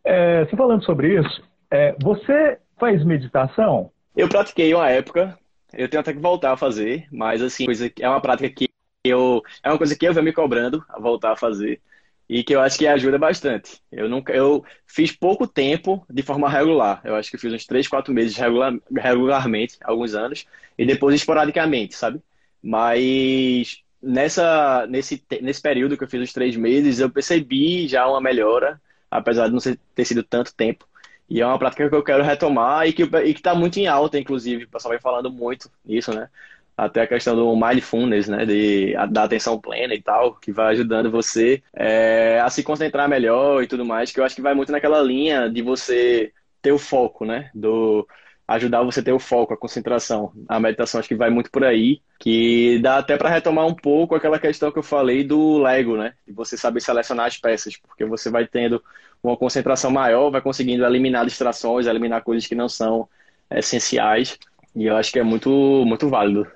É, 0.04 0.44
você 0.44 0.56
falando 0.56 0.85
sobre 0.85 1.21
isso, 1.21 1.42
é, 1.68 1.97
você 2.00 2.61
faz 2.78 3.04
meditação? 3.04 3.90
Eu 4.16 4.28
pratiquei 4.28 4.73
uma 4.73 4.88
época, 4.88 5.37
eu 5.73 5.88
tenho 5.88 6.00
até 6.00 6.12
que 6.12 6.21
voltar 6.21 6.52
a 6.52 6.56
fazer, 6.56 7.09
mas 7.11 7.42
assim, 7.42 7.66
é 7.98 8.09
uma 8.09 8.20
prática 8.20 8.48
que 8.48 8.68
eu 9.05 9.42
é 9.61 9.70
uma 9.70 9.79
coisa 9.79 9.96
que 9.96 10.07
eu 10.07 10.14
venho 10.14 10.24
me 10.24 10.33
cobrando 10.33 10.85
a 10.88 11.00
voltar 11.00 11.33
a 11.33 11.37
fazer 11.37 11.81
e 12.29 12.43
que 12.43 12.55
eu 12.55 12.61
acho 12.61 12.79
que 12.79 12.87
ajuda 12.87 13.19
bastante. 13.19 13.81
Eu 13.93 14.09
nunca 14.09 14.33
eu 14.33 14.65
fiz 14.87 15.13
pouco 15.13 15.47
tempo 15.47 16.05
de 16.09 16.23
forma 16.23 16.49
regular. 16.49 17.01
Eu 17.05 17.15
acho 17.15 17.31
que 17.31 17.39
fiz 17.39 17.53
uns 17.53 17.67
3, 17.67 17.87
4 17.89 18.13
meses 18.13 18.37
regular, 18.37 18.75
regularmente, 18.97 19.77
alguns 19.83 20.15
anos, 20.15 20.47
e 20.79 20.87
depois 20.87 21.15
esporadicamente, 21.15 21.95
sabe? 21.95 22.21
Mas 22.63 23.83
nessa 24.03 24.87
nesse 24.87 25.23
nesse 25.41 25.63
período 25.63 25.97
que 25.97 26.05
eu 26.05 26.09
fiz 26.09 26.23
os 26.23 26.33
três 26.33 26.57
meses, 26.57 27.01
eu 27.01 27.11
percebi 27.11 27.89
já 27.89 28.07
uma 28.07 28.21
melhora, 28.21 28.81
apesar 29.11 29.49
de 29.49 29.53
não 29.53 29.61
ter 29.95 30.05
sido 30.05 30.23
tanto 30.23 30.55
tempo. 30.55 30.87
E 31.29 31.41
é 31.41 31.47
uma 31.47 31.59
prática 31.59 31.89
que 31.89 31.95
eu 31.95 32.03
quero 32.03 32.23
retomar 32.23 32.87
e 32.87 32.93
que 32.93 33.03
está 33.03 33.55
muito 33.55 33.79
em 33.79 33.87
alta, 33.87 34.19
inclusive. 34.19 34.65
O 34.65 34.69
pessoal 34.69 34.93
vem 34.93 35.01
falando 35.01 35.31
muito 35.31 35.71
nisso, 35.85 36.13
né? 36.15 36.29
Até 36.77 37.03
a 37.03 37.07
questão 37.07 37.37
do 37.37 37.55
mindfulness, 37.55 38.29
né, 38.29 38.45
de, 38.45 38.95
da 39.11 39.25
atenção 39.25 39.61
plena 39.61 39.95
e 39.95 40.03
tal, 40.03 40.35
que 40.35 40.53
vai 40.53 40.73
ajudando 40.73 41.11
você 41.11 41.63
é, 41.73 42.41
a 42.41 42.51
se 42.51 42.63
concentrar 42.63 43.09
melhor 43.09 43.63
e 43.63 43.67
tudo 43.67 43.85
mais, 43.85 44.11
que 44.11 44.19
eu 44.19 44.25
acho 44.25 44.35
que 44.35 44.43
vai 44.43 44.55
muito 44.55 44.73
naquela 44.73 45.01
linha 45.01 45.49
de 45.49 45.63
você 45.63 46.33
ter 46.61 46.73
o 46.73 46.79
foco, 46.79 47.25
né, 47.25 47.51
do 47.55 48.07
ajudar 48.47 48.83
você 48.83 49.01
a 49.01 49.03
ter 49.03 49.13
o 49.13 49.19
foco, 49.19 49.55
a 49.55 49.57
concentração. 49.57 50.33
A 50.49 50.61
meditação 50.61 50.99
acho 50.99 51.09
que 51.09 51.15
vai 51.15 51.31
muito 51.31 51.51
por 51.51 51.65
aí, 51.65 52.03
que 52.19 52.79
dá 52.81 52.99
até 52.99 53.17
para 53.17 53.31
retomar 53.31 53.67
um 53.67 53.75
pouco 53.75 54.15
aquela 54.15 54.39
questão 54.39 54.71
que 54.71 54.79
eu 54.79 54.83
falei 54.83 55.25
do 55.25 55.59
Lego, 55.59 55.97
né, 55.97 56.15
de 56.27 56.33
você 56.33 56.57
saber 56.57 56.81
selecionar 56.81 57.27
as 57.27 57.39
peças, 57.39 57.77
porque 57.77 58.05
você 58.05 58.31
vai 58.31 58.47
tendo 58.47 58.83
uma 59.23 59.37
concentração 59.37 59.91
maior, 59.91 60.31
vai 60.31 60.43
conseguindo 60.43 60.85
eliminar 60.85 61.25
distrações, 61.25 61.87
eliminar 61.87 62.23
coisas 62.23 62.47
que 62.47 62.55
não 62.55 62.69
são 62.69 63.09
essenciais, 63.51 64.39
e 64.75 64.87
eu 64.87 64.97
acho 64.97 65.13
que 65.13 65.19
é 65.19 65.23
muito, 65.23 65.49
muito 65.87 66.09
válido. 66.09 66.47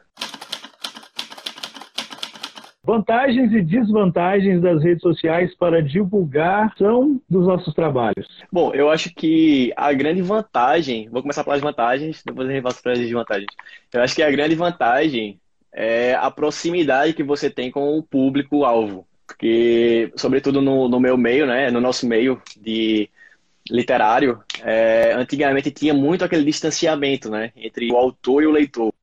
Vantagens 2.89 3.53
e 3.53 3.61
desvantagens 3.61 4.63
das 4.63 4.83
redes 4.83 5.03
sociais 5.03 5.55
para 5.55 5.83
divulgação 5.83 7.21
dos 7.29 7.47
nossos 7.47 7.75
trabalhos. 7.75 8.27
Bom, 8.51 8.73
eu 8.73 8.91
acho 8.91 9.15
que 9.15 9.71
a 9.77 9.93
grande 9.93 10.23
vantagem, 10.23 11.07
vou 11.11 11.21
começar 11.21 11.45
pelas 11.45 11.61
vantagens, 11.61 12.23
depois 12.25 12.49
a 12.49 12.51
gente 12.51 12.63
para 12.63 12.93
as 12.93 12.99
desvantagens. 12.99 13.49
Eu 13.93 14.01
acho 14.01 14.15
que 14.15 14.23
a 14.23 14.31
grande 14.31 14.55
vantagem 14.55 15.39
é 15.71 16.15
a 16.15 16.31
proximidade 16.31 17.13
que 17.13 17.23
você 17.23 17.51
tem 17.51 17.71
com 17.71 17.99
o 17.99 18.03
público-alvo. 18.03 19.07
Porque, 19.27 20.11
sobretudo 20.17 20.63
no, 20.63 20.89
no 20.89 20.99
meu 20.99 21.19
meio, 21.19 21.47
né, 21.47 21.71
no 21.71 21.83
nosso 21.83 22.09
meio 22.09 22.41
de 22.59 23.11
literário, 23.71 24.41
é, 24.63 25.13
antigamente 25.13 25.71
tinha 25.71 25.93
muito 25.93 26.25
aquele 26.25 26.43
distanciamento 26.43 27.29
né, 27.29 27.53
entre 27.55 27.93
o 27.93 27.99
autor 27.99 28.45
e 28.45 28.47
o 28.47 28.51
leitor 28.51 28.95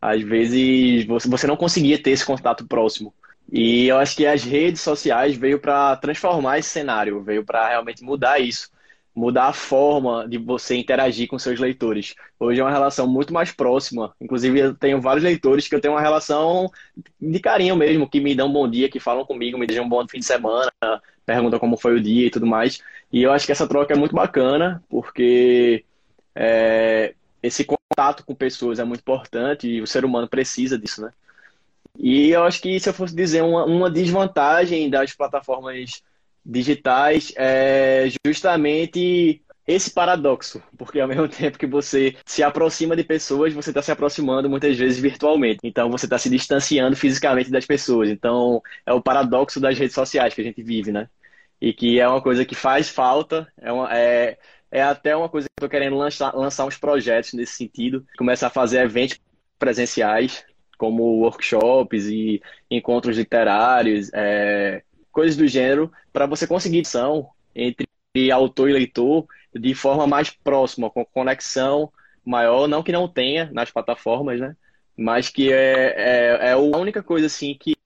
às 0.00 0.22
vezes 0.22 1.04
você 1.06 1.46
não 1.46 1.56
conseguia 1.56 2.00
ter 2.00 2.10
esse 2.10 2.24
contato 2.24 2.66
próximo. 2.66 3.12
E 3.50 3.86
eu 3.88 3.96
acho 3.98 4.14
que 4.16 4.26
as 4.26 4.44
redes 4.44 4.82
sociais 4.82 5.36
veio 5.36 5.58
para 5.58 5.96
transformar 5.96 6.58
esse 6.58 6.68
cenário, 6.68 7.22
veio 7.22 7.44
para 7.44 7.68
realmente 7.68 8.04
mudar 8.04 8.38
isso, 8.38 8.70
mudar 9.14 9.46
a 9.46 9.52
forma 9.52 10.28
de 10.28 10.36
você 10.38 10.76
interagir 10.76 11.26
com 11.28 11.38
seus 11.38 11.58
leitores. 11.58 12.14
Hoje 12.38 12.60
é 12.60 12.64
uma 12.64 12.70
relação 12.70 13.06
muito 13.06 13.32
mais 13.32 13.50
próxima. 13.50 14.14
Inclusive, 14.20 14.60
eu 14.60 14.74
tenho 14.74 15.00
vários 15.00 15.24
leitores 15.24 15.66
que 15.66 15.74
eu 15.74 15.80
tenho 15.80 15.94
uma 15.94 16.00
relação 16.00 16.70
de 17.20 17.40
carinho 17.40 17.74
mesmo, 17.74 18.08
que 18.08 18.20
me 18.20 18.34
dão 18.34 18.48
um 18.48 18.52
bom 18.52 18.68
dia, 18.68 18.88
que 18.90 19.00
falam 19.00 19.24
comigo, 19.24 19.58
me 19.58 19.66
desejam 19.66 19.86
um 19.86 19.88
bom 19.88 20.06
fim 20.06 20.18
de 20.18 20.26
semana, 20.26 20.70
perguntam 21.24 21.58
como 21.58 21.76
foi 21.76 21.94
o 21.96 22.00
dia 22.00 22.26
e 22.26 22.30
tudo 22.30 22.46
mais. 22.46 22.82
E 23.12 23.22
eu 23.22 23.32
acho 23.32 23.46
que 23.46 23.52
essa 23.52 23.66
troca 23.66 23.94
é 23.94 23.96
muito 23.96 24.14
bacana, 24.14 24.82
porque 24.88 25.84
é, 26.34 27.14
esse 27.42 27.64
contato 27.64 28.24
com 28.24 28.34
pessoas 28.34 28.78
é 28.78 28.84
muito 28.84 29.00
importante 29.00 29.66
e 29.68 29.80
o 29.80 29.86
ser 29.86 30.04
humano 30.04 30.28
precisa 30.28 30.78
disso, 30.78 31.02
né? 31.02 31.10
E 31.96 32.30
eu 32.30 32.44
acho 32.44 32.60
que 32.60 32.78
se 32.78 32.88
eu 32.88 32.94
fosse 32.94 33.14
dizer 33.14 33.42
uma, 33.42 33.64
uma 33.64 33.90
desvantagem 33.90 34.88
das 34.90 35.14
plataformas 35.14 36.02
digitais 36.44 37.32
é 37.36 38.08
justamente 38.24 39.42
esse 39.68 39.90
paradoxo, 39.90 40.62
porque 40.78 40.98
ao 40.98 41.06
mesmo 41.06 41.28
tempo 41.28 41.58
que 41.58 41.66
você 41.66 42.16
se 42.24 42.42
aproxima 42.42 42.96
de 42.96 43.04
pessoas, 43.04 43.52
você 43.52 43.70
está 43.70 43.82
se 43.82 43.92
aproximando 43.92 44.48
muitas 44.48 44.76
vezes 44.78 44.98
virtualmente. 44.98 45.60
Então 45.62 45.90
você 45.90 46.06
está 46.06 46.16
se 46.16 46.30
distanciando 46.30 46.96
fisicamente 46.96 47.50
das 47.50 47.66
pessoas. 47.66 48.08
Então 48.08 48.62
é 48.86 48.92
o 48.94 49.02
paradoxo 49.02 49.60
das 49.60 49.78
redes 49.78 49.94
sociais 49.94 50.32
que 50.32 50.40
a 50.40 50.44
gente 50.44 50.62
vive, 50.62 50.90
né? 50.90 51.08
E 51.60 51.72
que 51.74 52.00
é 52.00 52.08
uma 52.08 52.22
coisa 52.22 52.44
que 52.46 52.54
faz 52.54 52.88
falta, 52.88 53.46
é, 53.60 53.70
uma, 53.70 53.94
é, 53.94 54.38
é 54.70 54.82
até 54.82 55.14
uma 55.14 55.28
coisa 55.28 55.46
que 55.48 55.62
eu 55.62 55.66
estou 55.66 55.68
querendo 55.68 55.96
lançar, 55.96 56.34
lançar 56.34 56.64
uns 56.64 56.78
projetos 56.78 57.34
nesse 57.34 57.52
sentido, 57.54 58.06
começar 58.16 58.46
a 58.46 58.50
fazer 58.50 58.80
eventos 58.80 59.18
presenciais, 59.58 60.44
como 60.78 61.20
workshops 61.20 62.06
e 62.06 62.40
encontros 62.70 63.18
literários, 63.18 64.10
é, 64.14 64.82
coisas 65.12 65.36
do 65.36 65.46
gênero, 65.46 65.92
para 66.12 66.24
você 66.24 66.46
conseguir 66.46 66.82
ação 66.82 67.28
entre 67.54 67.86
autor 68.32 68.70
e 68.70 68.72
leitor 68.72 69.26
de 69.54 69.74
forma 69.74 70.06
mais 70.06 70.30
próxima, 70.30 70.88
com 70.88 71.04
conexão 71.04 71.92
maior, 72.24 72.68
não 72.68 72.82
que 72.82 72.92
não 72.92 73.08
tenha 73.08 73.50
nas 73.52 73.70
plataformas, 73.70 74.38
né? 74.38 74.54
Mas 74.96 75.28
que 75.28 75.52
é, 75.52 75.94
é, 75.96 76.48
é 76.48 76.52
a 76.52 76.58
única 76.58 77.02
coisa 77.02 77.26
assim 77.26 77.56
que 77.58 77.76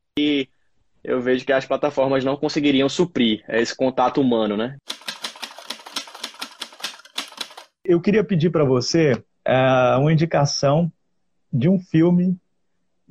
eu 1.02 1.20
vejo 1.20 1.44
que 1.44 1.52
as 1.52 1.66
plataformas 1.66 2.24
não 2.24 2.36
conseguiriam 2.36 2.88
suprir, 2.88 3.42
é 3.48 3.60
esse 3.60 3.76
contato 3.76 4.20
humano, 4.20 4.56
né? 4.56 4.76
Eu 7.84 8.00
queria 8.00 8.22
pedir 8.22 8.50
para 8.50 8.64
você 8.64 9.14
uh, 9.14 10.00
uma 10.00 10.12
indicação 10.12 10.92
de 11.52 11.68
um 11.68 11.78
filme, 11.78 12.36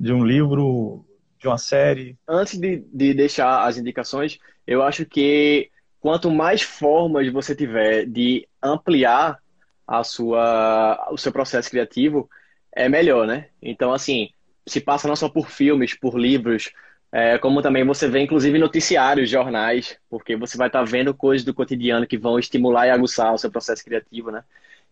de 0.02 0.12
um 0.12 0.24
livro, 0.24 1.06
de 1.38 1.46
uma 1.46 1.56
série. 1.56 2.18
Antes 2.26 2.58
de, 2.58 2.84
de 2.92 3.14
deixar 3.14 3.64
as 3.64 3.78
indicações, 3.78 4.36
eu 4.66 4.82
acho 4.82 5.06
que 5.06 5.70
quanto 6.00 6.28
mais 6.28 6.60
formas 6.60 7.32
você 7.32 7.54
tiver 7.54 8.04
de 8.04 8.48
ampliar 8.60 9.38
a 9.86 10.02
sua, 10.02 11.08
o 11.12 11.16
seu 11.16 11.30
processo 11.30 11.70
criativo, 11.70 12.28
é 12.74 12.88
melhor, 12.88 13.28
né? 13.28 13.50
Então, 13.62 13.92
assim, 13.92 14.30
se 14.66 14.80
passa 14.80 15.06
não 15.06 15.14
só 15.14 15.28
por 15.28 15.48
filmes, 15.48 15.94
por 15.94 16.18
livros, 16.18 16.72
é, 17.12 17.38
como 17.38 17.62
também 17.62 17.84
você 17.86 18.08
vê, 18.08 18.20
inclusive, 18.22 18.58
noticiários, 18.58 19.30
jornais, 19.30 19.96
porque 20.10 20.34
você 20.34 20.56
vai 20.56 20.66
estar 20.66 20.80
tá 20.80 20.84
vendo 20.84 21.14
coisas 21.14 21.44
do 21.44 21.54
cotidiano 21.54 22.08
que 22.08 22.18
vão 22.18 22.40
estimular 22.40 22.88
e 22.88 22.90
aguçar 22.90 23.32
o 23.32 23.38
seu 23.38 23.52
processo 23.52 23.84
criativo, 23.84 24.32
né? 24.32 24.42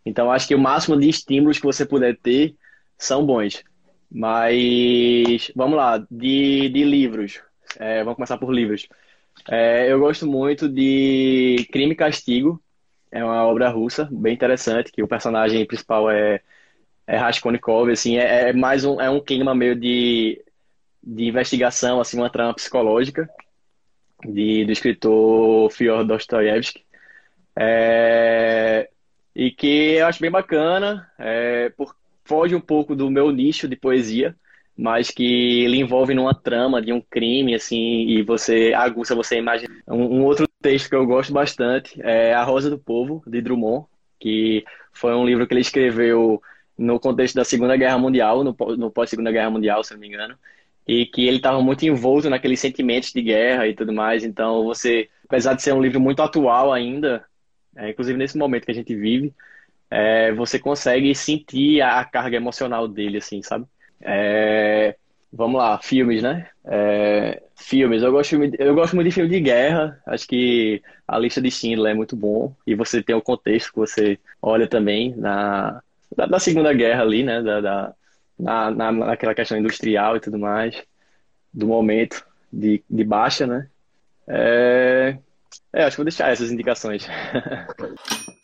Então, 0.06 0.30
acho 0.30 0.46
que 0.46 0.54
o 0.54 0.58
máximo 0.58 0.96
de 0.96 1.08
estímulos 1.08 1.58
que 1.58 1.66
você 1.66 1.84
puder 1.84 2.16
ter 2.16 2.54
são 2.96 3.26
bons. 3.26 3.64
Mas, 4.10 5.52
vamos 5.54 5.76
lá, 5.76 5.98
de, 6.10 6.68
de 6.68 6.84
livros. 6.84 7.40
É, 7.78 8.00
vamos 8.02 8.16
começar 8.16 8.38
por 8.38 8.52
livros. 8.52 8.88
É, 9.48 9.90
eu 9.90 10.00
gosto 10.00 10.26
muito 10.26 10.68
de 10.68 11.68
Crime 11.72 11.92
e 11.92 11.96
Castigo. 11.96 12.60
É 13.10 13.24
uma 13.24 13.44
obra 13.44 13.68
russa, 13.68 14.08
bem 14.10 14.34
interessante, 14.34 14.92
que 14.92 15.02
o 15.02 15.08
personagem 15.08 15.64
principal 15.66 16.10
é, 16.10 16.40
é 17.06 17.16
Raskolnikov, 17.16 17.90
assim, 17.90 18.18
é, 18.18 18.50
é 18.50 18.52
mais 18.52 18.84
um, 18.84 19.00
é 19.00 19.10
um 19.10 19.20
clima 19.20 19.54
meio 19.54 19.74
de, 19.74 20.44
de 21.02 21.24
investigação, 21.24 22.00
assim, 22.00 22.16
uma 22.18 22.30
trama 22.30 22.54
psicológica 22.54 23.28
de, 24.24 24.64
do 24.64 24.72
escritor 24.72 25.70
Fyodor 25.72 26.04
Dostoevsky. 26.04 26.84
É, 27.56 28.88
e 29.34 29.50
que 29.50 29.94
eu 29.96 30.06
acho 30.06 30.20
bem 30.20 30.30
bacana, 30.30 31.10
é, 31.18 31.70
por, 31.70 31.96
foge 32.30 32.54
um 32.54 32.60
pouco 32.60 32.94
do 32.94 33.10
meu 33.10 33.32
nicho 33.32 33.66
de 33.66 33.74
poesia, 33.74 34.36
mas 34.76 35.10
que 35.10 35.64
ele 35.64 35.78
envolve 35.78 36.14
numa 36.14 36.32
trama 36.32 36.80
de 36.80 36.92
um 36.92 37.00
crime, 37.00 37.56
assim, 37.56 38.06
e 38.06 38.22
você 38.22 38.72
aguça, 38.72 39.16
você 39.16 39.36
imagina. 39.36 39.74
Um, 39.88 40.20
um, 40.20 40.24
outro 40.24 40.46
texto 40.62 40.88
que 40.88 40.94
eu 40.94 41.04
gosto 41.04 41.32
bastante 41.32 42.00
é 42.00 42.32
A 42.32 42.44
Rosa 42.44 42.70
do 42.70 42.78
Povo, 42.78 43.20
de 43.26 43.42
Drummond, 43.42 43.86
que 44.20 44.64
foi 44.92 45.12
um 45.12 45.26
livro 45.26 45.44
que 45.44 45.52
ele 45.52 45.60
escreveu 45.60 46.40
no 46.78 47.00
contexto 47.00 47.34
da 47.34 47.44
Segunda 47.44 47.76
Guerra 47.76 47.98
Mundial, 47.98 48.44
no, 48.44 48.56
no 48.76 48.92
pós-Segunda 48.92 49.32
Guerra 49.32 49.50
Mundial, 49.50 49.82
se 49.82 49.92
não 49.92 50.00
me 50.00 50.06
engano, 50.06 50.38
e 50.86 51.06
que 51.06 51.26
ele 51.26 51.38
estava 51.38 51.60
muito 51.60 51.84
envolto 51.84 52.30
naqueles 52.30 52.60
sentimentos 52.60 53.12
de 53.12 53.22
guerra 53.22 53.66
e 53.66 53.74
tudo 53.74 53.92
mais. 53.92 54.22
Então, 54.22 54.62
você, 54.62 55.08
apesar 55.24 55.54
de 55.54 55.62
ser 55.62 55.74
um 55.74 55.82
livro 55.82 56.00
muito 56.00 56.22
atual 56.22 56.72
ainda, 56.72 57.24
é, 57.76 57.90
inclusive 57.90 58.16
nesse 58.16 58.38
momento 58.38 58.66
que 58.66 58.70
a 58.70 58.74
gente 58.74 58.94
vive, 58.94 59.34
é, 59.90 60.32
você 60.32 60.58
consegue 60.58 61.14
sentir 61.14 61.82
a, 61.82 62.04
carga 62.04 62.36
emocional 62.36 62.86
dele, 62.86 63.18
assim, 63.18 63.42
sabe? 63.42 63.66
É, 64.00 64.94
vamos 65.32 65.58
lá, 65.58 65.78
filmes, 65.78 66.22
né? 66.22 66.48
É, 66.64 67.42
filmes, 67.56 68.02
eu 68.02 68.12
gosto, 68.12 68.36
eu 68.58 68.74
gosto 68.74 68.94
muito 68.94 69.08
de 69.08 69.14
filme 69.14 69.28
de 69.28 69.40
guerra. 69.40 70.00
Acho 70.06 70.28
que 70.28 70.80
a 71.06 71.18
lista 71.18 71.40
de 71.40 71.50
Schindler 71.50 71.92
é 71.92 71.94
muito 71.94 72.14
bom. 72.14 72.54
E 72.66 72.74
você 72.74 73.02
tem 73.02 73.16
o 73.16 73.22
contexto 73.22 73.72
que 73.72 73.78
você 73.78 74.18
olha 74.40 74.68
também 74.68 75.14
na, 75.16 75.82
da 76.16 76.38
Segunda 76.38 76.72
Guerra 76.72 77.02
ali, 77.02 77.24
né? 77.24 77.42
Da, 77.42 77.60
da 77.60 77.94
na, 78.38 78.70
na, 78.70 78.92
naquela 78.92 79.34
questão 79.34 79.58
industrial 79.58 80.16
e 80.16 80.20
tudo 80.20 80.38
mais, 80.38 80.82
do 81.52 81.66
momento 81.66 82.24
de, 82.50 82.82
de 82.88 83.04
baixa, 83.04 83.46
né? 83.46 83.68
É, 84.26 85.18
é 85.72 85.82
acho 85.82 85.96
que 85.96 85.98
vou 85.98 86.04
deixar 86.04 86.30
essas 86.30 86.50
indicações. 86.50 87.06